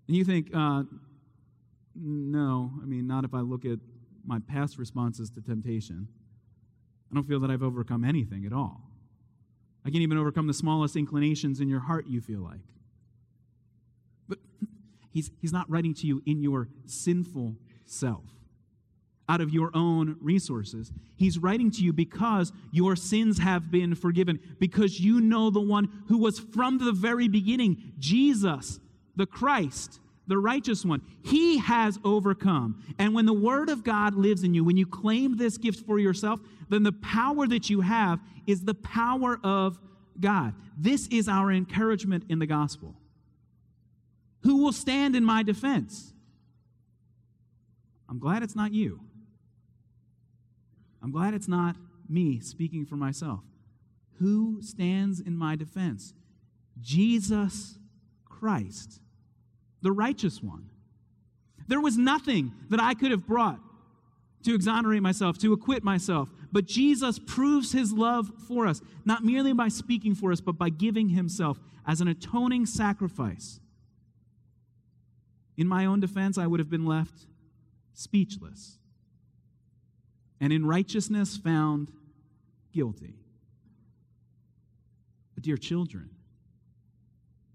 And 0.09 0.17
you 0.17 0.25
think, 0.25 0.51
uh, 0.55 0.83
no, 1.95 2.73
I 2.83 2.87
mean, 2.87 3.07
not 3.07 3.25
if 3.25 3.33
I 3.33 3.41
look 3.41 3.65
at 3.65 3.79
my 4.27 4.39
past 4.41 4.79
responses 4.79 5.31
to 5.31 5.41
temptation. 5.41 6.09
I 7.11 7.15
don't 7.15 7.25
feel 7.25 7.41
that 7.41 7.51
I've 7.51 7.63
overcome 7.63 8.05
anything 8.05 8.45
at 8.45 8.53
all. 8.53 8.81
I 9.85 9.91
can't 9.91 10.03
even 10.03 10.19
overcome 10.19 10.47
the 10.47 10.55
smallest 10.55 10.97
inclinations 10.97 11.61
in 11.61 11.69
your 11.69 11.81
heart, 11.81 12.07
you 12.09 12.21
feel 12.21 12.41
like. 12.41 12.61
He's, 15.15 15.31
he's 15.41 15.53
not 15.53 15.71
writing 15.71 15.95
to 15.95 16.07
you 16.09 16.23
in 16.27 16.43
your 16.43 16.69
sinful 16.87 17.55
self, 17.87 18.25
out 19.29 19.41
of 19.41 19.55
your 19.55 19.71
own 19.73 20.17
resources. 20.21 20.91
He's 21.15 21.39
writing 21.39 21.71
to 21.71 21.83
you 21.83 21.93
because 21.93 22.53
your 22.73 22.97
sins 22.97 23.39
have 23.39 23.71
been 23.71 23.95
forgiven, 23.95 24.41
because 24.59 24.99
you 24.99 25.21
know 25.21 25.51
the 25.51 25.61
one 25.61 26.03
who 26.09 26.19
was 26.19 26.41
from 26.41 26.79
the 26.79 26.91
very 26.91 27.29
beginning, 27.29 27.93
Jesus, 28.01 28.81
the 29.15 29.25
Christ, 29.25 30.01
the 30.27 30.37
righteous 30.37 30.85
one. 30.85 31.01
He 31.23 31.59
has 31.59 31.97
overcome. 32.03 32.83
And 32.99 33.15
when 33.15 33.27
the 33.27 33.33
Word 33.33 33.69
of 33.69 33.85
God 33.85 34.17
lives 34.17 34.43
in 34.43 34.53
you, 34.53 34.65
when 34.65 34.77
you 34.77 34.87
claim 34.87 35.37
this 35.37 35.59
gift 35.59 35.87
for 35.87 36.01
yourself, 36.01 36.41
then 36.69 36.83
the 36.83 36.93
power 36.93 37.47
that 37.47 37.71
you 37.71 37.83
have 37.83 38.19
is 38.49 38.65
the 38.65 38.75
power 38.75 39.39
of 39.45 39.79
God. 40.19 40.55
This 40.77 41.07
is 41.07 41.29
our 41.29 41.53
encouragement 41.53 42.25
in 42.29 42.41
the 42.41 42.47
gospel. 42.47 42.97
Who 44.45 44.63
will 44.63 44.73
stand 44.73 45.17
in 45.17 45.25
my 45.25 45.43
defense? 45.43 46.13
I'm 48.09 48.19
glad 48.19 48.43
it's 48.43 48.57
not 48.57 48.73
you. 48.73 49.01
I'm 51.03 51.11
glad 51.11 51.35
it's 51.35 51.49
not 51.49 51.77
me 52.09 52.41
speaking 52.41 52.87
for 52.87 52.97
myself. 52.97 53.41
Who 54.21 54.63
stands 54.63 55.21
in 55.21 55.37
my 55.37 55.57
defense? 55.57 56.15
Jesus 56.81 57.79
Christ 58.25 59.01
the 59.85 59.93
righteous 59.93 60.43
one. 60.43 60.71
There 61.69 61.81
was 61.81 61.97
nothing 61.97 62.53
that 62.71 62.81
I 62.81 62.95
could 62.95 63.11
have 63.11 63.27
brought 63.27 63.61
to 64.45 64.55
exonerate 64.55 65.03
myself, 65.03 65.39
to 65.39 65.53
acquit 65.53 65.85
myself. 65.85 66.31
But 66.51 66.65
Jesus 66.65 67.19
proves 67.19 67.73
his 67.73 67.93
love 67.93 68.33
for 68.49 68.67
us, 68.67 68.81
not 69.05 69.25
merely 69.25 69.53
by 69.53 69.69
speaking 69.69 70.15
for 70.15 70.33
us, 70.33 70.41
but 70.41 70.57
by 70.59 70.71
giving 70.71 71.11
himself 71.11 71.61
as 71.87 72.01
an 72.01 72.09
atoning 72.09 72.65
sacrifice. 72.67 73.61
In 75.57 75.69
my 75.69 75.87
own 75.87 76.01
defense, 76.01 76.37
I 76.37 76.47
would 76.47 76.61
have 76.61 76.71
been 76.71 76.87
left 76.87 77.27
speechless, 77.93 78.79
and 80.41 80.53
in 80.53 80.67
righteousness 80.67 81.37
found 81.37 81.93
guilty. 82.73 83.15
But, 85.35 85.45
dear 85.45 85.57
children, 85.57 86.11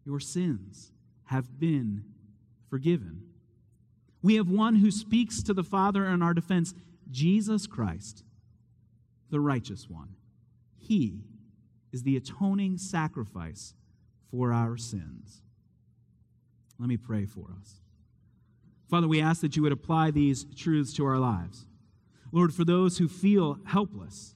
your 0.06 0.22
sins 0.22 0.92
have 1.26 1.60
been 1.60 2.06
forgiven. 2.70 3.24
We 4.22 4.36
have 4.36 4.50
one 4.50 4.76
who 4.76 4.92
speaks 4.92 5.44
to 5.44 5.54
the 5.54 5.64
Father 5.64 6.06
in 6.06 6.22
our 6.22 6.34
defense 6.34 6.74
Jesus 7.12 7.68
Christ, 7.68 8.24
the 9.30 9.40
righteous 9.40 9.90
one. 9.90 10.16
He 10.78 11.26
is 11.92 12.04
the 12.04 12.16
atoning 12.16 12.78
sacrifice 12.78 13.74
for 14.32 14.54
our 14.54 14.78
sins. 14.78 15.42
Let 16.80 16.88
me 16.88 16.98
pray 16.98 17.26
for 17.26 17.48
us. 17.60 17.82
Father, 18.90 19.08
we 19.08 19.22
ask 19.22 19.42
that 19.42 19.56
you 19.56 19.62
would 19.62 19.72
apply 19.72 20.10
these 20.10 20.46
truths 20.56 20.94
to 20.96 21.06
our 21.06 21.20
lives. 21.20 21.66
Lord, 22.32 22.54
for 22.54 22.66
those 22.66 22.98
who 22.98 23.08
feel 23.08 23.60
helpless, 23.66 24.36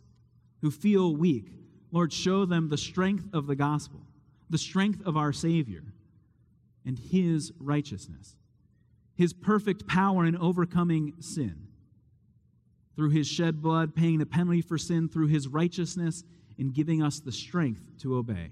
who 0.61 0.69
feel 0.69 1.15
weak, 1.15 1.47
Lord, 1.91 2.13
show 2.13 2.45
them 2.45 2.69
the 2.69 2.77
strength 2.77 3.27
of 3.33 3.47
the 3.47 3.55
gospel, 3.55 4.01
the 4.49 4.57
strength 4.57 5.05
of 5.05 5.17
our 5.17 5.33
Savior 5.33 5.83
and 6.85 6.99
his 6.99 7.51
righteousness, 7.59 8.35
his 9.15 9.33
perfect 9.33 9.87
power 9.87 10.25
in 10.25 10.35
overcoming 10.35 11.13
sin. 11.19 11.67
Through 12.95 13.09
his 13.09 13.27
shed 13.27 13.61
blood, 13.61 13.95
paying 13.95 14.19
the 14.19 14.25
penalty 14.25 14.61
for 14.61 14.77
sin, 14.77 15.09
through 15.09 15.27
his 15.27 15.47
righteousness 15.47 16.23
in 16.59 16.71
giving 16.71 17.01
us 17.01 17.19
the 17.19 17.31
strength 17.31 17.81
to 17.99 18.15
obey. 18.15 18.51